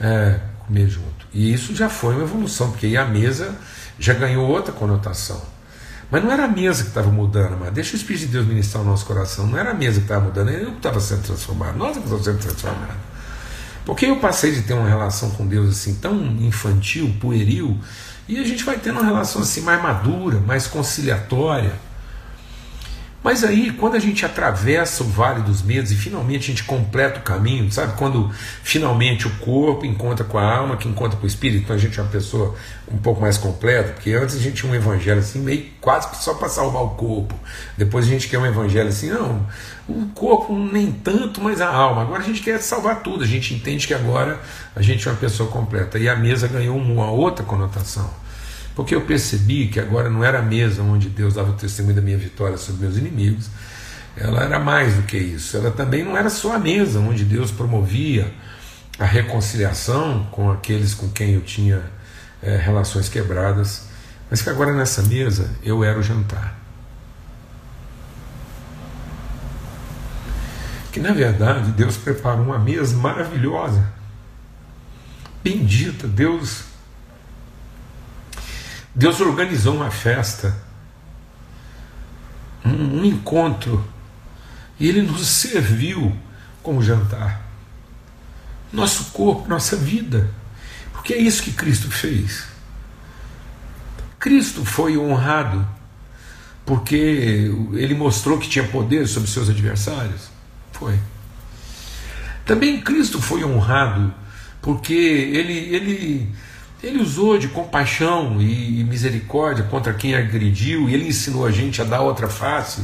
é, 0.00 0.38
comer 0.66 0.88
junto. 0.88 1.09
E 1.32 1.52
isso 1.52 1.74
já 1.74 1.88
foi 1.88 2.14
uma 2.14 2.24
evolução, 2.24 2.70
porque 2.70 2.86
aí 2.86 2.96
a 2.96 3.04
mesa 3.04 3.56
já 3.98 4.14
ganhou 4.14 4.48
outra 4.48 4.72
conotação. 4.72 5.40
Mas 6.10 6.24
não 6.24 6.32
era 6.32 6.44
a 6.44 6.48
mesa 6.48 6.82
que 6.82 6.88
estava 6.88 7.10
mudando, 7.10 7.56
mas 7.58 7.72
deixa 7.72 7.92
o 7.92 7.96
Espírito 7.96 8.26
de 8.26 8.32
Deus 8.32 8.46
ministrar 8.46 8.82
o 8.82 8.86
nosso 8.86 9.06
coração. 9.06 9.46
Não 9.46 9.56
era 9.56 9.70
a 9.70 9.74
mesa 9.74 10.00
que 10.00 10.06
estava 10.06 10.24
mudando, 10.24 10.50
eu 10.50 10.72
que 10.72 10.76
estava 10.78 10.98
sendo 10.98 11.22
transformado, 11.22 11.76
nós 11.76 11.92
que 11.92 12.02
estamos 12.02 12.24
sendo 12.24 12.38
transformados. 12.38 12.96
Porque 13.84 14.06
eu 14.06 14.16
passei 14.16 14.52
de 14.52 14.62
ter 14.62 14.74
uma 14.74 14.88
relação 14.88 15.30
com 15.30 15.46
Deus 15.46 15.70
assim 15.70 15.94
tão 15.94 16.20
infantil, 16.40 17.14
pueril, 17.20 17.78
e 18.28 18.38
a 18.38 18.44
gente 18.44 18.64
vai 18.64 18.76
tendo 18.78 18.98
uma 18.98 19.06
relação 19.06 19.42
assim 19.42 19.60
mais 19.60 19.80
madura, 19.80 20.40
mais 20.40 20.66
conciliatória 20.66 21.72
mas 23.22 23.44
aí, 23.44 23.70
quando 23.72 23.96
a 23.96 23.98
gente 23.98 24.24
atravessa 24.24 25.02
o 25.02 25.06
vale 25.06 25.42
dos 25.42 25.60
medos 25.60 25.92
e 25.92 25.94
finalmente 25.94 26.44
a 26.44 26.46
gente 26.54 26.64
completa 26.64 27.20
o 27.20 27.22
caminho, 27.22 27.70
sabe? 27.70 27.92
Quando 27.98 28.30
finalmente 28.62 29.26
o 29.26 29.30
corpo 29.36 29.84
encontra 29.84 30.24
com 30.24 30.38
a 30.38 30.56
alma, 30.56 30.76
que 30.78 30.88
encontra 30.88 31.18
com 31.18 31.24
o 31.24 31.26
espírito, 31.26 31.64
então 31.64 31.76
a 31.76 31.78
gente 31.78 31.98
é 31.98 32.02
uma 32.02 32.10
pessoa 32.10 32.54
um 32.90 32.96
pouco 32.96 33.20
mais 33.20 33.36
completa, 33.36 33.92
porque 33.92 34.12
antes 34.12 34.36
a 34.36 34.38
gente 34.38 34.56
tinha 34.56 34.72
um 34.72 34.74
evangelho 34.74 35.20
assim, 35.20 35.38
meio 35.38 35.66
quase 35.82 36.08
só 36.16 36.32
para 36.32 36.48
salvar 36.48 36.82
o 36.82 36.90
corpo. 36.90 37.34
Depois 37.76 38.06
a 38.06 38.08
gente 38.08 38.26
quer 38.26 38.38
um 38.38 38.46
evangelho 38.46 38.88
assim, 38.88 39.10
não, 39.10 39.46
o 39.86 40.06
corpo 40.14 40.56
nem 40.56 40.90
tanto, 40.90 41.42
mas 41.42 41.60
a 41.60 41.68
alma. 41.68 42.02
Agora 42.02 42.22
a 42.22 42.26
gente 42.26 42.40
quer 42.40 42.58
salvar 42.60 43.02
tudo, 43.02 43.22
a 43.22 43.26
gente 43.26 43.52
entende 43.52 43.86
que 43.86 43.92
agora 43.92 44.40
a 44.74 44.80
gente 44.80 45.06
é 45.06 45.10
uma 45.10 45.18
pessoa 45.18 45.50
completa. 45.50 45.98
E 45.98 46.08
a 46.08 46.16
mesa 46.16 46.48
ganhou 46.48 46.76
uma 46.76 47.10
outra 47.10 47.44
conotação. 47.44 48.08
Porque 48.80 48.94
eu 48.94 49.02
percebi 49.02 49.68
que 49.68 49.78
agora 49.78 50.08
não 50.08 50.24
era 50.24 50.38
a 50.38 50.42
mesa 50.42 50.82
onde 50.82 51.10
Deus 51.10 51.34
dava 51.34 51.50
o 51.50 51.52
testemunho 51.52 51.96
da 51.96 52.00
minha 52.00 52.16
vitória 52.16 52.56
sobre 52.56 52.80
meus 52.80 52.96
inimigos, 52.96 53.50
ela 54.16 54.42
era 54.42 54.58
mais 54.58 54.94
do 54.94 55.02
que 55.02 55.18
isso. 55.18 55.54
Ela 55.54 55.70
também 55.70 56.02
não 56.02 56.16
era 56.16 56.30
só 56.30 56.54
a 56.54 56.58
mesa 56.58 56.98
onde 56.98 57.22
Deus 57.22 57.50
promovia 57.50 58.32
a 58.98 59.04
reconciliação 59.04 60.26
com 60.30 60.50
aqueles 60.50 60.94
com 60.94 61.10
quem 61.10 61.34
eu 61.34 61.42
tinha 61.42 61.82
é, 62.42 62.56
relações 62.56 63.06
quebradas, 63.06 63.82
mas 64.30 64.40
que 64.40 64.48
agora 64.48 64.72
nessa 64.72 65.02
mesa 65.02 65.50
eu 65.62 65.84
era 65.84 65.98
o 65.98 66.02
jantar. 66.02 66.58
Que 70.90 71.00
na 71.00 71.12
verdade 71.12 71.70
Deus 71.72 71.98
preparou 71.98 72.46
uma 72.46 72.58
mesa 72.58 72.96
maravilhosa, 72.96 73.86
bendita, 75.44 76.08
Deus 76.08 76.69
Deus 78.94 79.20
organizou 79.20 79.76
uma 79.76 79.90
festa, 79.90 80.56
um, 82.64 83.00
um 83.00 83.04
encontro, 83.04 83.86
e 84.78 84.88
Ele 84.88 85.02
nos 85.02 85.26
serviu 85.26 86.16
como 86.62 86.82
jantar. 86.82 87.48
Nosso 88.72 89.06
corpo, 89.12 89.48
nossa 89.48 89.76
vida. 89.76 90.30
Porque 90.92 91.14
é 91.14 91.18
isso 91.18 91.42
que 91.42 91.52
Cristo 91.52 91.90
fez. 91.90 92.44
Cristo 94.18 94.64
foi 94.64 94.98
honrado 94.98 95.66
porque 96.66 97.50
ele 97.72 97.94
mostrou 97.94 98.38
que 98.38 98.48
tinha 98.48 98.64
poder 98.64 99.08
sobre 99.08 99.28
seus 99.28 99.48
adversários? 99.48 100.28
Foi. 100.72 100.96
Também 102.44 102.80
Cristo 102.80 103.20
foi 103.20 103.42
honrado 103.42 104.14
porque 104.62 104.92
ele, 104.92 105.74
ele 105.74 106.34
ele 106.82 107.00
usou 107.00 107.36
de 107.38 107.48
compaixão 107.48 108.40
e 108.40 108.82
misericórdia 108.84 109.64
contra 109.64 109.92
quem 109.92 110.14
agrediu, 110.14 110.88
e 110.88 110.94
ele 110.94 111.08
ensinou 111.08 111.46
a 111.46 111.50
gente 111.50 111.80
a 111.82 111.84
dar 111.84 112.00
outra 112.00 112.28
face 112.28 112.82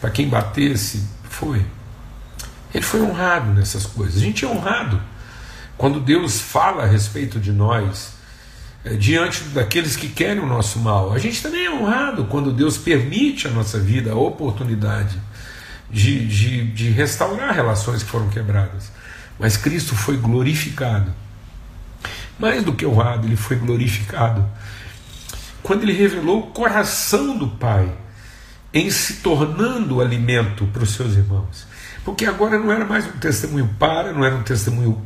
para 0.00 0.10
quem 0.10 0.28
batesse. 0.28 1.04
Foi. 1.30 1.64
Ele 2.74 2.84
foi 2.84 3.00
honrado 3.02 3.52
nessas 3.52 3.86
coisas. 3.86 4.16
A 4.16 4.24
gente 4.24 4.44
é 4.44 4.48
honrado 4.48 5.00
quando 5.78 6.00
Deus 6.00 6.40
fala 6.40 6.82
a 6.82 6.86
respeito 6.86 7.38
de 7.38 7.52
nós 7.52 8.14
é, 8.84 8.94
diante 8.94 9.44
daqueles 9.44 9.94
que 9.94 10.08
querem 10.08 10.42
o 10.42 10.46
nosso 10.46 10.80
mal. 10.80 11.12
A 11.12 11.18
gente 11.18 11.40
também 11.40 11.66
é 11.66 11.70
honrado 11.70 12.24
quando 12.24 12.52
Deus 12.52 12.76
permite 12.76 13.46
a 13.46 13.50
nossa 13.50 13.78
vida 13.78 14.12
a 14.12 14.16
oportunidade 14.16 15.16
de, 15.88 16.26
de, 16.26 16.64
de 16.72 16.90
restaurar 16.90 17.54
relações 17.54 18.02
que 18.02 18.08
foram 18.08 18.28
quebradas. 18.28 18.90
Mas 19.38 19.56
Cristo 19.56 19.94
foi 19.94 20.16
glorificado 20.16 21.12
mais 22.38 22.64
do 22.64 22.72
que 22.72 22.86
honrado, 22.86 23.26
ele 23.26 23.36
foi 23.36 23.56
glorificado. 23.56 24.44
Quando 25.62 25.82
ele 25.82 25.92
revelou 25.92 26.40
o 26.40 26.46
coração 26.48 27.36
do 27.36 27.48
Pai 27.48 27.92
em 28.76 28.90
se 28.90 29.14
tornando 29.14 30.02
alimento 30.02 30.66
para 30.66 30.82
os 30.82 30.90
seus 30.90 31.14
irmãos. 31.14 31.66
Porque 32.04 32.26
agora 32.26 32.58
não 32.58 32.70
era 32.70 32.84
mais 32.84 33.06
um 33.06 33.18
testemunho 33.18 33.74
para, 33.78 34.12
não 34.12 34.24
era 34.24 34.36
um 34.36 34.42
testemunho 34.42 35.02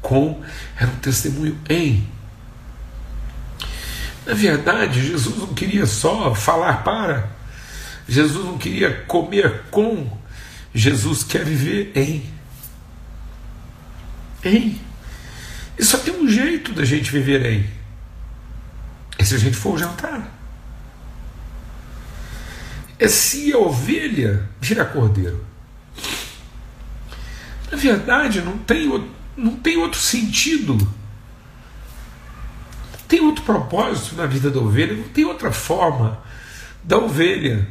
com, 0.00 0.42
era 0.76 0.90
um 0.90 0.96
testemunho 0.96 1.56
em. 1.70 2.06
Na 4.26 4.34
verdade, 4.34 5.06
Jesus 5.06 5.38
não 5.38 5.54
queria 5.54 5.86
só 5.86 6.34
falar 6.34 6.82
para, 6.82 7.30
Jesus 8.08 8.44
não 8.44 8.58
queria 8.58 9.04
comer 9.06 9.62
com, 9.70 10.10
Jesus 10.74 11.22
quer 11.22 11.44
viver 11.44 11.92
em. 11.94 12.28
Em. 14.44 14.80
E 15.78 15.84
só 15.84 15.98
tem 15.98 16.14
um 16.14 16.28
jeito 16.28 16.72
da 16.72 16.84
gente 16.84 17.10
viver 17.10 17.44
aí. 17.44 17.68
É 19.18 19.24
se 19.24 19.34
a 19.34 19.38
gente 19.38 19.56
for 19.56 19.78
jantar. 19.78 20.30
É 22.98 23.08
se 23.08 23.52
a 23.52 23.58
ovelha 23.58 24.48
vira 24.60 24.84
cordeiro. 24.84 25.44
Na 27.70 27.76
verdade, 27.76 28.40
não 28.42 28.58
tem, 28.58 28.88
não 29.36 29.56
tem 29.56 29.76
outro 29.76 29.98
sentido. 29.98 30.74
Não 30.74 30.88
tem 33.08 33.20
outro 33.20 33.44
propósito 33.44 34.14
na 34.14 34.26
vida 34.26 34.50
da 34.50 34.60
ovelha, 34.60 34.94
não 34.94 35.08
tem 35.08 35.24
outra 35.24 35.50
forma 35.50 36.22
da 36.84 36.98
ovelha 36.98 37.66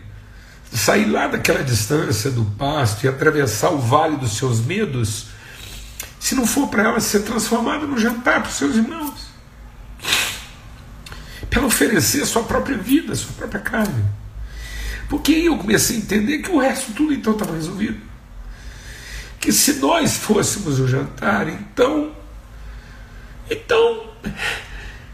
sair 0.74 1.06
lá 1.06 1.28
daquela 1.28 1.64
distância 1.64 2.32
do 2.32 2.46
pasto 2.46 3.04
e 3.06 3.08
atravessar 3.10 3.72
o 3.72 3.80
vale 3.80 4.16
dos 4.16 4.38
seus 4.38 4.62
medos 4.62 5.28
se 6.22 6.36
não 6.36 6.46
for 6.46 6.68
para 6.68 6.84
ela 6.84 7.00
ser 7.00 7.22
transformada 7.22 7.88
no 7.88 7.98
jantar 7.98 8.42
para 8.42 8.50
os 8.52 8.56
seus 8.56 8.76
irmãos. 8.76 9.32
Para 11.50 11.66
oferecer 11.66 12.22
a 12.22 12.28
sua 12.28 12.44
própria 12.44 12.78
vida, 12.78 13.14
a 13.14 13.16
sua 13.16 13.34
própria 13.34 13.60
carne. 13.60 14.06
Porque 15.10 15.34
aí 15.34 15.48
eu 15.48 15.58
comecei 15.58 15.96
a 15.96 16.00
entender 16.00 16.38
que 16.38 16.52
o 16.52 16.60
resto 16.60 16.94
tudo 16.94 17.12
então 17.12 17.34
estava 17.34 17.56
resolvido. 17.56 18.00
que 19.40 19.52
se 19.52 19.74
nós 19.80 20.18
fôssemos 20.18 20.80
o 20.80 20.88
jantar, 20.88 21.50
então, 21.50 22.12
então, 23.50 24.12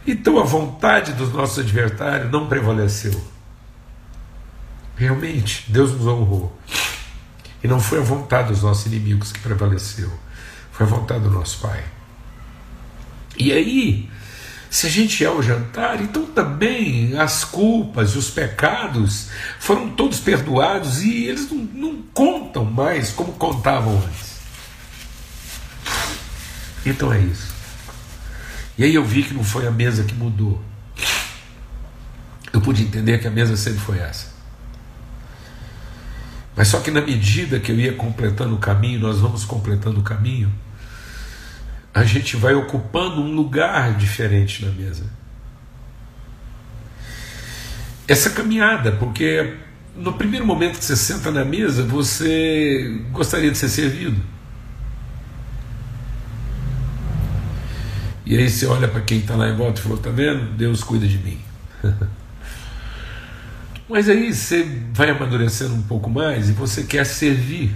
então 0.06 0.38
a 0.38 0.43
vontade 0.43 1.13
dos 1.13 1.32
nossos 1.32 1.60
adversários 1.60 2.30
não 2.30 2.48
prevaleceu. 2.48 3.13
Realmente, 4.98 5.72
Deus 5.72 5.93
nos 5.93 6.06
honrou. 6.06 6.60
E 7.63 7.67
não 7.67 7.80
foi 7.80 8.00
a 8.00 8.04
vontade 8.04 8.50
dos 8.50 8.62
nossos 8.62 8.86
inimigos 8.88 9.32
que 9.32 9.39
prevaleceu, 9.39 10.12
foi 10.77 10.85
a 10.85 10.89
vontade 10.89 11.23
do 11.23 11.31
nosso 11.31 11.57
Pai. 11.57 11.83
E 13.35 13.51
aí, 13.51 14.07
se 14.69 14.85
a 14.85 14.89
gente 14.91 15.25
é 15.25 15.29
o 15.29 15.41
jantar, 15.41 15.99
então 15.99 16.23
também 16.27 17.17
as 17.17 17.43
culpas 17.43 18.11
e 18.11 18.17
os 18.19 18.29
pecados 18.29 19.29
foram 19.59 19.89
todos 19.89 20.19
perdoados 20.19 21.01
e 21.01 21.25
eles 21.25 21.49
não, 21.49 21.57
não 21.57 22.01
contam 22.13 22.63
mais 22.63 23.11
como 23.11 23.33
contavam 23.33 23.97
antes. 23.97 24.37
Então 26.85 27.11
é 27.11 27.19
isso. 27.21 27.51
E 28.77 28.83
aí 28.83 28.93
eu 28.93 29.03
vi 29.03 29.23
que 29.23 29.33
não 29.33 29.43
foi 29.43 29.65
a 29.65 29.71
mesa 29.71 30.03
que 30.03 30.13
mudou. 30.13 30.61
Eu 32.53 32.61
pude 32.61 32.83
entender 32.83 33.17
que 33.17 33.27
a 33.27 33.31
mesa 33.31 33.57
sempre 33.57 33.79
foi 33.79 33.97
essa. 33.97 34.27
Mas 36.55 36.67
só 36.67 36.79
que 36.79 36.91
na 36.91 37.01
medida 37.01 37.59
que 37.59 37.71
eu 37.71 37.79
ia 37.79 37.93
completando 37.93 38.53
o 38.53 38.59
caminho, 38.59 38.99
nós 38.99 39.19
vamos 39.19 39.43
completando 39.43 39.99
o 40.01 40.03
caminho, 40.03 40.53
a 41.97 42.03
gente 42.03 42.38
vai 42.38 42.53
ocupando 42.53 43.19
um 43.19 43.33
lugar 43.33 43.95
diferente 43.95 44.63
na 44.63 44.71
mesa. 44.71 45.03
Essa 48.07 48.29
caminhada, 48.29 48.91
porque 48.91 49.55
no 49.95 50.13
primeiro 50.13 50.45
momento 50.45 50.77
que 50.77 50.86
você 50.86 50.95
senta 50.95 51.31
na 51.31 51.43
mesa, 51.43 51.81
você 51.81 53.01
gostaria 53.12 53.49
de 53.49 53.57
ser 53.57 53.69
servido. 53.69 54.21
E 58.27 58.38
aí 58.38 58.47
você 58.47 58.67
olha 58.67 58.88
para 58.88 59.01
quem 59.01 59.17
está 59.17 59.36
lá 59.36 59.49
em 59.49 59.55
volta 59.55 59.79
e 59.79 59.83
falou: 59.83 59.97
Tá 59.97 60.12
vendo? 60.12 60.55
Deus 60.55 60.83
cuida 60.83 61.07
de 61.07 61.17
mim. 61.17 61.41
Mas 63.89 64.07
aí 64.07 64.31
você 64.31 64.63
vai 64.93 65.10
amadurecendo 65.10 65.73
um 65.73 65.81
pouco 65.81 66.12
mais 66.12 66.47
e 66.47 66.53
você 66.53 66.83
quer 66.83 67.07
servir. 67.07 67.75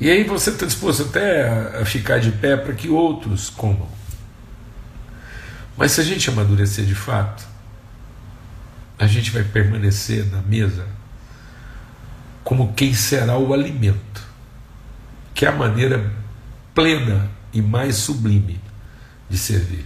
E 0.00 0.10
aí 0.10 0.24
você 0.24 0.48
está 0.48 0.64
disposto 0.64 1.02
até 1.02 1.78
a 1.78 1.84
ficar 1.84 2.18
de 2.18 2.32
pé 2.32 2.56
para 2.56 2.72
que 2.72 2.88
outros 2.88 3.50
comam. 3.50 3.88
Mas 5.76 5.92
se 5.92 6.00
a 6.00 6.04
gente 6.04 6.30
amadurecer 6.30 6.86
de 6.86 6.94
fato, 6.94 7.46
a 8.98 9.06
gente 9.06 9.30
vai 9.30 9.44
permanecer 9.44 10.24
na 10.30 10.40
mesa 10.40 10.86
como 12.42 12.72
quem 12.72 12.94
será 12.94 13.36
o 13.36 13.52
alimento, 13.52 14.22
que 15.34 15.44
é 15.44 15.48
a 15.48 15.52
maneira 15.52 16.10
plena 16.74 17.30
e 17.52 17.60
mais 17.60 17.96
sublime 17.96 18.58
de 19.28 19.36
servir. 19.36 19.84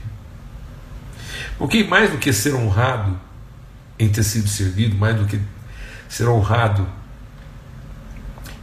Porque 1.58 1.82
mais 1.82 2.10
do 2.10 2.18
que 2.18 2.32
ser 2.32 2.54
honrado 2.54 3.18
em 3.98 4.08
ter 4.08 4.22
sido 4.22 4.48
servido, 4.48 4.96
mais 4.96 5.16
do 5.16 5.26
que 5.26 5.40
ser 6.08 6.28
honrado 6.28 6.86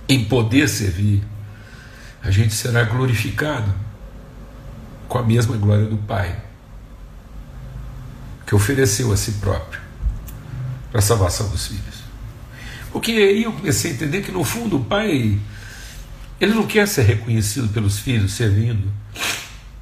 em 0.07 0.25
poder 0.25 0.67
servir, 0.67 1.23
a 2.23 2.29
gente 2.29 2.53
será 2.53 2.83
glorificado 2.83 3.73
com 5.07 5.17
a 5.17 5.23
mesma 5.23 5.57
glória 5.57 5.85
do 5.85 5.97
Pai, 5.97 6.39
que 8.45 8.55
ofereceu 8.55 9.11
a 9.11 9.17
si 9.17 9.33
próprio 9.33 9.81
para 10.89 10.99
a 10.99 11.01
salvação 11.01 11.49
dos 11.49 11.67
filhos. 11.67 12.01
Porque 12.91 13.11
aí 13.11 13.43
eu 13.43 13.53
comecei 13.53 13.91
a 13.91 13.93
entender 13.93 14.21
que 14.21 14.31
no 14.31 14.43
fundo 14.43 14.77
o 14.77 14.85
Pai, 14.85 15.39
ele 16.39 16.53
não 16.53 16.67
quer 16.67 16.87
ser 16.87 17.03
reconhecido 17.03 17.69
pelos 17.69 17.99
filhos 17.99 18.33
servindo, 18.33 18.91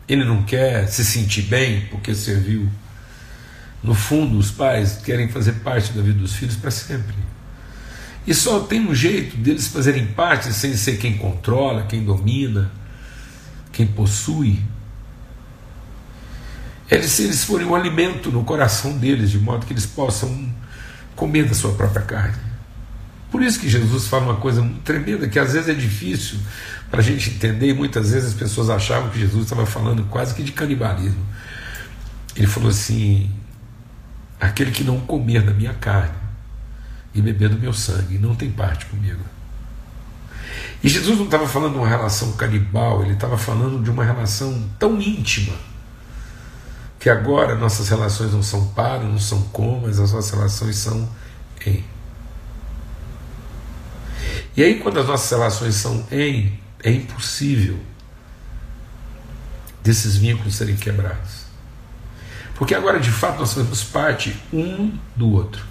ele 0.07 0.23
não 0.23 0.43
quer 0.43 0.87
se 0.87 1.03
sentir 1.05 1.43
bem 1.43 1.87
porque 1.87 2.13
serviu 2.15 2.69
no 3.81 3.93
fundo, 3.93 4.37
os 4.37 4.51
pais 4.51 4.97
querem 5.03 5.29
fazer 5.29 5.53
parte 5.53 5.93
da 5.93 6.01
vida 6.01 6.19
dos 6.19 6.35
filhos 6.35 6.55
para 6.55 6.71
sempre. 6.71 7.15
E 8.27 8.33
só 8.33 8.59
tem 8.59 8.87
um 8.87 8.93
jeito 8.93 9.37
deles 9.37 9.67
fazerem 9.67 10.05
parte 10.07 10.53
sem 10.53 10.75
ser 10.75 10.97
quem 10.97 11.17
controla, 11.17 11.83
quem 11.83 12.03
domina, 12.03 12.71
quem 13.71 13.87
possui. 13.87 14.59
É 16.89 17.01
se 17.01 17.23
eles 17.23 17.43
forem 17.43 17.67
um 17.67 17.75
alimento 17.75 18.31
no 18.31 18.43
coração 18.43 18.97
deles, 18.97 19.31
de 19.31 19.39
modo 19.39 19.65
que 19.65 19.73
eles 19.73 19.85
possam 19.85 20.51
comer 21.15 21.45
da 21.45 21.53
sua 21.53 21.73
própria 21.73 22.01
carne. 22.01 22.49
Por 23.31 23.43
isso 23.43 23.59
que 23.59 23.69
Jesus 23.69 24.07
fala 24.07 24.25
uma 24.25 24.37
coisa 24.37 24.67
tremenda, 24.83 25.27
que 25.27 25.37
às 25.37 25.53
vezes 25.53 25.69
é 25.69 25.73
difícil 25.73 26.39
para 26.89 26.99
a 26.99 27.03
gente 27.03 27.29
entender, 27.29 27.69
e 27.69 27.73
muitas 27.73 28.11
vezes 28.11 28.29
as 28.29 28.33
pessoas 28.33 28.69
achavam 28.71 29.09
que 29.11 29.19
Jesus 29.19 29.43
estava 29.43 29.67
falando 29.67 30.03
quase 30.05 30.33
que 30.33 30.41
de 30.41 30.51
canibalismo. 30.51 31.23
Ele 32.35 32.47
falou 32.47 32.69
assim: 32.69 33.29
Aquele 34.39 34.71
que 34.71 34.83
não 34.83 34.99
comer 34.99 35.43
da 35.43 35.53
minha 35.53 35.73
carne 35.73 36.18
e 37.13 37.21
beber 37.21 37.49
do 37.49 37.59
meu 37.59 37.73
sangue 37.73 38.17
não 38.17 38.35
tem 38.35 38.51
parte 38.51 38.85
comigo. 38.85 39.23
E 40.83 40.87
Jesus 40.87 41.17
não 41.17 41.25
estava 41.25 41.47
falando 41.47 41.73
de 41.73 41.79
uma 41.79 41.87
relação 41.87 42.31
canibal, 42.33 43.03
ele 43.03 43.13
estava 43.13 43.37
falando 43.37 43.83
de 43.83 43.89
uma 43.89 44.03
relação 44.03 44.69
tão 44.79 44.99
íntima 45.01 45.55
que 46.99 47.09
agora 47.09 47.55
nossas 47.55 47.87
relações 47.87 48.33
não 48.33 48.43
são 48.43 48.67
para, 48.67 49.03
não 49.03 49.17
são 49.17 49.41
com, 49.43 49.79
mas 49.79 49.99
as 49.99 50.11
nossas 50.11 50.31
relações 50.31 50.75
são 50.75 51.09
em. 51.65 51.83
E 54.55 54.63
aí, 54.63 54.79
quando 54.79 54.99
as 54.99 55.07
nossas 55.07 55.29
relações 55.29 55.75
são 55.75 56.05
em, 56.11 56.59
é 56.83 56.91
impossível 56.91 57.79
desses 59.81 60.17
vínculos 60.17 60.55
serem 60.55 60.75
quebrados. 60.75 61.45
Porque 62.55 62.75
agora 62.75 62.99
de 62.99 63.11
fato 63.11 63.39
nós 63.39 63.53
fazemos 63.53 63.83
parte 63.83 64.35
um 64.51 64.91
do 65.15 65.31
outro. 65.31 65.68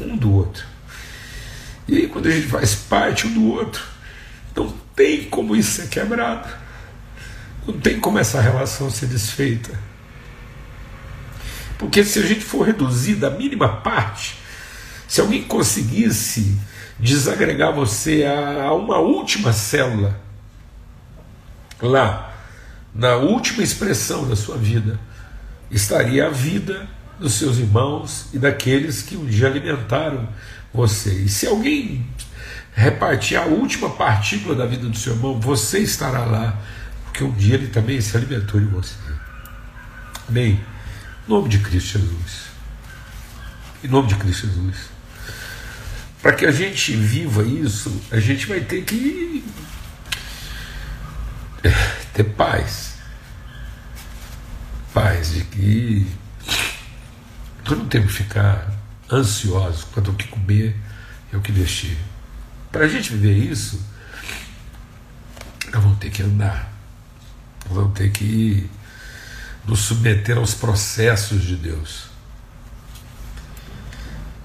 Um 0.00 0.16
do 0.16 0.32
outro. 0.32 0.64
E 1.86 1.96
aí 1.96 2.08
quando 2.08 2.26
a 2.26 2.30
gente 2.30 2.46
faz 2.46 2.74
parte 2.74 3.26
um 3.26 3.34
do 3.34 3.46
outro, 3.52 3.82
não 4.54 4.70
tem 4.94 5.24
como 5.24 5.56
isso 5.56 5.82
ser 5.82 5.88
quebrado. 5.88 6.48
Não 7.66 7.78
tem 7.78 8.00
como 8.00 8.18
essa 8.18 8.40
relação 8.40 8.90
ser 8.90 9.06
desfeita. 9.06 9.78
Porque 11.78 12.04
se 12.04 12.18
a 12.18 12.22
gente 12.22 12.40
for 12.40 12.66
reduzir 12.66 13.14
da 13.14 13.30
mínima 13.30 13.68
parte, 13.68 14.36
se 15.08 15.20
alguém 15.20 15.42
conseguisse 15.44 16.58
desagregar 16.98 17.72
você 17.72 18.24
a 18.24 18.72
uma 18.74 18.98
última 18.98 19.52
célula, 19.52 20.20
lá 21.80 22.30
na 22.94 23.16
última 23.16 23.62
expressão 23.62 24.28
da 24.28 24.36
sua 24.36 24.56
vida, 24.56 24.98
estaria 25.70 26.26
a 26.26 26.30
vida 26.30 26.88
dos 27.20 27.34
seus 27.34 27.58
irmãos 27.58 28.26
e 28.32 28.38
daqueles 28.38 29.02
que 29.02 29.16
um 29.16 29.26
dia 29.26 29.46
alimentaram 29.46 30.26
você. 30.72 31.12
E 31.12 31.28
se 31.28 31.46
alguém 31.46 32.06
repartir 32.74 33.36
a 33.36 33.44
última 33.44 33.90
partícula 33.90 34.54
da 34.54 34.64
vida 34.64 34.88
do 34.88 34.96
seu 34.96 35.12
irmão, 35.12 35.38
você 35.38 35.80
estará 35.80 36.24
lá, 36.24 36.58
porque 37.04 37.22
um 37.22 37.32
dia 37.32 37.54
ele 37.54 37.68
também 37.68 38.00
se 38.00 38.16
alimentou 38.16 38.58
de 38.58 38.66
você. 38.66 38.94
Amém? 40.28 40.60
Em 41.26 41.30
nome 41.30 41.48
de 41.48 41.58
Cristo 41.58 41.98
Jesus. 41.98 42.50
Em 43.84 43.88
nome 43.88 44.08
de 44.08 44.14
Cristo 44.14 44.46
Jesus. 44.46 44.76
Para 46.22 46.32
que 46.32 46.46
a 46.46 46.52
gente 46.52 46.92
viva 46.96 47.42
isso, 47.44 48.00
a 48.10 48.18
gente 48.18 48.46
vai 48.46 48.60
ter 48.60 48.82
que 48.84 49.44
ter 52.14 52.24
paz. 52.24 52.94
Paz 54.92 55.32
de 55.32 55.44
que 55.44 56.06
nós 57.70 57.78
não 57.78 57.86
temos 57.86 58.08
que 58.08 58.24
ficar 58.24 58.68
ansiosos 59.10 59.84
quanto 59.84 60.10
ao 60.10 60.16
que 60.16 60.26
comer 60.26 60.76
e 61.32 61.36
ao 61.36 61.40
que 61.40 61.52
vestir. 61.52 61.96
Para 62.72 62.84
a 62.84 62.88
gente 62.88 63.12
viver 63.12 63.36
isso, 63.36 63.80
nós 65.72 65.82
vamos 65.82 65.98
ter 65.98 66.10
que 66.10 66.22
andar, 66.22 66.72
nós 67.66 67.76
vamos 67.76 67.96
ter 67.96 68.10
que 68.10 68.68
nos 69.64 69.80
submeter 69.80 70.36
aos 70.36 70.52
processos 70.52 71.42
de 71.42 71.56
Deus. 71.56 72.10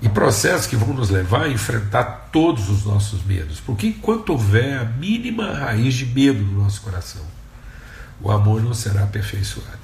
E 0.01 0.09
processos 0.09 0.67
que 0.67 0.75
vão 0.75 0.93
nos 0.93 1.09
levar 1.09 1.43
a 1.43 1.49
enfrentar 1.49 2.29
todos 2.31 2.69
os 2.69 2.85
nossos 2.85 3.23
medos. 3.23 3.59
Porque 3.59 3.87
enquanto 3.87 4.29
houver 4.29 4.77
a 4.77 4.85
mínima 4.85 5.51
raiz 5.51 5.95
de 5.95 6.05
medo 6.05 6.43
no 6.43 6.61
nosso 6.63 6.81
coração, 6.81 7.25
o 8.21 8.31
amor 8.31 8.61
não 8.61 8.73
será 8.73 9.03
aperfeiçoado. 9.03 9.79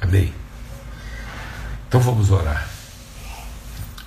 Amém? 0.00 0.41
Então 1.92 2.00
vamos 2.00 2.30
orar. 2.30 2.66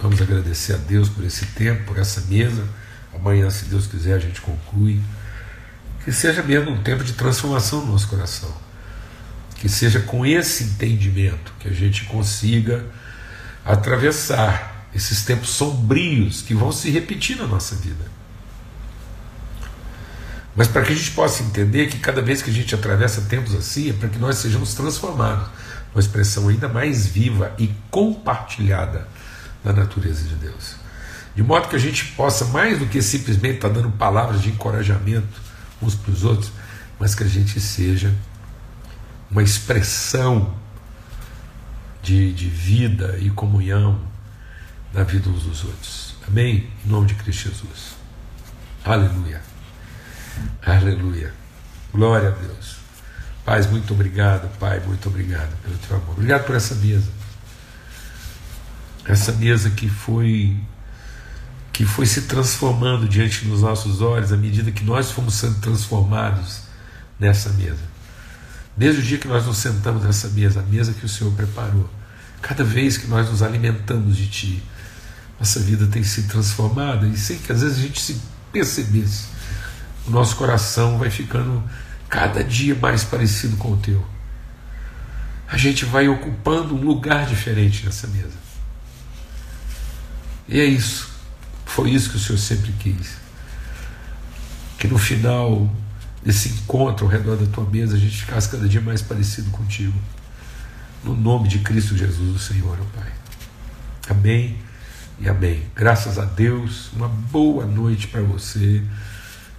Vamos 0.01 0.19
agradecer 0.19 0.73
a 0.73 0.77
Deus 0.77 1.07
por 1.07 1.23
esse 1.23 1.45
tempo, 1.45 1.83
por 1.83 1.99
essa 1.99 2.19
mesa. 2.21 2.67
Amanhã, 3.13 3.47
se 3.51 3.65
Deus 3.65 3.85
quiser, 3.85 4.15
a 4.15 4.19
gente 4.19 4.41
conclui. 4.41 4.99
Que 6.03 6.11
seja 6.11 6.41
mesmo 6.41 6.71
um 6.71 6.81
tempo 6.81 7.03
de 7.03 7.13
transformação 7.13 7.85
no 7.85 7.91
nosso 7.91 8.07
coração. 8.07 8.51
Que 9.57 9.69
seja 9.69 9.99
com 9.99 10.25
esse 10.25 10.63
entendimento 10.63 11.53
que 11.59 11.67
a 11.67 11.71
gente 11.71 12.05
consiga 12.05 12.83
atravessar 13.63 14.87
esses 14.91 15.23
tempos 15.23 15.49
sombrios 15.49 16.41
que 16.41 16.55
vão 16.55 16.71
se 16.71 16.89
repetir 16.89 17.37
na 17.37 17.45
nossa 17.45 17.75
vida. 17.75 18.05
Mas 20.55 20.67
para 20.67 20.81
que 20.81 20.91
a 20.91 20.95
gente 20.95 21.11
possa 21.11 21.43
entender 21.43 21.85
que 21.85 21.99
cada 21.99 22.23
vez 22.23 22.41
que 22.41 22.49
a 22.49 22.53
gente 22.53 22.73
atravessa 22.73 23.21
tempos 23.21 23.53
assim, 23.53 23.91
é 23.91 23.93
para 23.93 24.09
que 24.09 24.17
nós 24.17 24.37
sejamos 24.37 24.73
transformados 24.73 25.49
uma 25.95 26.01
expressão 26.01 26.49
ainda 26.49 26.67
mais 26.67 27.07
viva 27.07 27.55
e 27.57 27.73
compartilhada 27.89 29.07
da 29.63 29.71
natureza 29.71 30.27
de 30.27 30.35
Deus. 30.35 30.75
De 31.33 31.41
modo 31.41 31.69
que 31.69 31.75
a 31.75 31.79
gente 31.79 32.05
possa, 32.11 32.43
mais 32.45 32.77
do 32.79 32.85
que 32.85 33.01
simplesmente 33.01 33.55
estar 33.55 33.69
tá 33.69 33.75
dando 33.75 33.89
palavras 33.91 34.41
de 34.41 34.49
encorajamento 34.49 35.41
uns 35.81 35.95
para 35.95 36.11
os 36.11 36.25
outros, 36.25 36.51
mas 36.99 37.15
que 37.15 37.23
a 37.23 37.27
gente 37.27 37.61
seja 37.61 38.13
uma 39.31 39.41
expressão 39.41 40.53
de, 42.03 42.33
de 42.33 42.49
vida 42.49 43.17
e 43.21 43.29
comunhão 43.29 43.99
na 44.93 45.03
vida 45.03 45.29
uns 45.29 45.43
dos 45.43 45.63
outros. 45.63 46.15
Amém? 46.27 46.69
Em 46.85 46.89
nome 46.89 47.07
de 47.07 47.15
Cristo 47.15 47.49
Jesus. 47.49 47.95
Aleluia. 48.83 49.41
Aleluia. 50.65 51.33
Glória 51.93 52.29
a 52.29 52.31
Deus. 52.31 52.74
Pai, 53.45 53.61
muito 53.67 53.93
obrigado, 53.93 54.49
Pai, 54.57 54.79
muito 54.79 55.07
obrigado 55.07 55.55
pelo 55.61 55.77
teu 55.77 55.97
amor. 55.97 56.13
Obrigado 56.13 56.45
por 56.45 56.55
essa 56.55 56.73
mesa. 56.75 57.07
Essa 59.05 59.31
mesa 59.33 59.69
que 59.69 59.87
foi 59.87 60.57
que 61.71 61.85
foi 61.85 62.05
se 62.05 62.21
transformando 62.21 63.07
diante 63.07 63.43
dos 63.45 63.61
nossos 63.61 64.01
olhos 64.01 64.31
à 64.31 64.37
medida 64.37 64.71
que 64.71 64.83
nós 64.83 65.11
fomos 65.11 65.35
sendo 65.35 65.59
transformados 65.59 66.61
nessa 67.19 67.49
mesa. 67.49 67.83
Desde 68.77 69.01
o 69.01 69.03
dia 69.03 69.17
que 69.17 69.27
nós 69.27 69.45
nos 69.45 69.57
sentamos 69.57 70.03
nessa 70.03 70.29
mesa, 70.29 70.61
a 70.61 70.63
mesa 70.63 70.93
que 70.93 71.05
o 71.05 71.09
Senhor 71.09 71.33
preparou, 71.33 71.89
cada 72.41 72.63
vez 72.63 72.97
que 72.97 73.07
nós 73.07 73.29
nos 73.29 73.43
alimentamos 73.43 74.15
de 74.15 74.27
Ti, 74.27 74.63
nossa 75.37 75.59
vida 75.59 75.85
tem 75.87 76.01
sido 76.01 76.29
transformada 76.29 77.05
e 77.07 77.17
sem 77.17 77.37
que 77.37 77.51
às 77.51 77.61
vezes 77.61 77.77
a 77.77 77.81
gente 77.81 78.01
se 78.01 78.21
percebesse, 78.53 79.27
o 80.07 80.11
nosso 80.11 80.35
coração 80.37 80.97
vai 80.97 81.09
ficando 81.09 81.61
cada 82.15 82.41
dia 82.41 82.73
mais 82.75 83.03
parecido 83.03 83.57
com 83.57 83.73
o 83.73 83.77
teu. 83.77 84.01
A 85.49 85.57
gente 85.57 85.83
vai 85.83 86.07
ocupando 86.07 86.73
um 86.73 86.81
lugar 86.81 87.25
diferente 87.25 87.85
nessa 87.85 88.07
mesa. 88.07 88.37
E 90.47 90.57
é 90.57 90.63
isso. 90.63 91.09
Foi 91.65 91.89
isso 91.89 92.09
que 92.09 92.15
o 92.15 92.19
Senhor 92.19 92.37
sempre 92.37 92.71
quis. 92.79 93.17
Que 94.79 94.87
no 94.87 94.97
final 94.97 95.69
desse 96.23 96.47
encontro 96.47 97.05
ao 97.05 97.11
redor 97.11 97.35
da 97.35 97.47
tua 97.47 97.69
mesa 97.69 97.97
a 97.97 97.99
gente 97.99 98.15
ficasse 98.15 98.47
cada 98.47 98.65
dia 98.65 98.79
mais 98.79 99.01
parecido 99.01 99.51
contigo. 99.51 99.99
No 101.03 101.13
nome 101.13 101.49
de 101.49 101.59
Cristo 101.59 101.97
Jesus, 101.97 102.33
o 102.33 102.39
Senhor, 102.39 102.79
ó 102.79 102.97
Pai. 102.97 103.11
Amém 104.07 104.57
e 105.19 105.27
amém. 105.27 105.63
Graças 105.75 106.17
a 106.17 106.23
Deus, 106.23 106.93
uma 106.93 107.09
boa 107.09 107.65
noite 107.65 108.07
para 108.07 108.21
você 108.21 108.81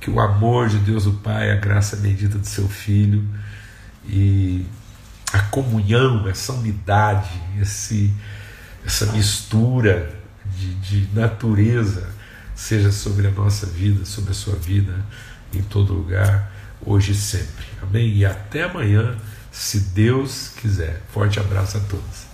que 0.00 0.10
o 0.10 0.20
amor 0.20 0.68
de 0.68 0.78
Deus 0.78 1.06
o 1.06 1.12
Pai, 1.14 1.50
a 1.50 1.56
graça 1.56 1.96
bendita 1.96 2.38
do 2.38 2.46
seu 2.46 2.68
Filho 2.68 3.24
e 4.04 4.64
a 5.32 5.40
comunhão, 5.40 6.28
essa 6.28 6.52
unidade, 6.52 7.30
esse, 7.60 8.12
essa 8.84 9.06
mistura 9.12 10.14
de, 10.44 10.74
de 10.74 11.08
natureza 11.14 12.08
seja 12.54 12.90
sobre 12.90 13.26
a 13.26 13.30
nossa 13.30 13.66
vida, 13.66 14.04
sobre 14.04 14.30
a 14.30 14.34
sua 14.34 14.54
vida, 14.56 15.04
em 15.52 15.62
todo 15.62 15.92
lugar, 15.92 16.50
hoje 16.80 17.12
e 17.12 17.14
sempre. 17.14 17.66
Amém? 17.82 18.16
E 18.16 18.24
até 18.24 18.64
amanhã, 18.64 19.16
se 19.50 19.80
Deus 19.80 20.52
quiser. 20.56 21.02
Forte 21.12 21.38
abraço 21.38 21.76
a 21.76 21.80
todos. 21.80 22.25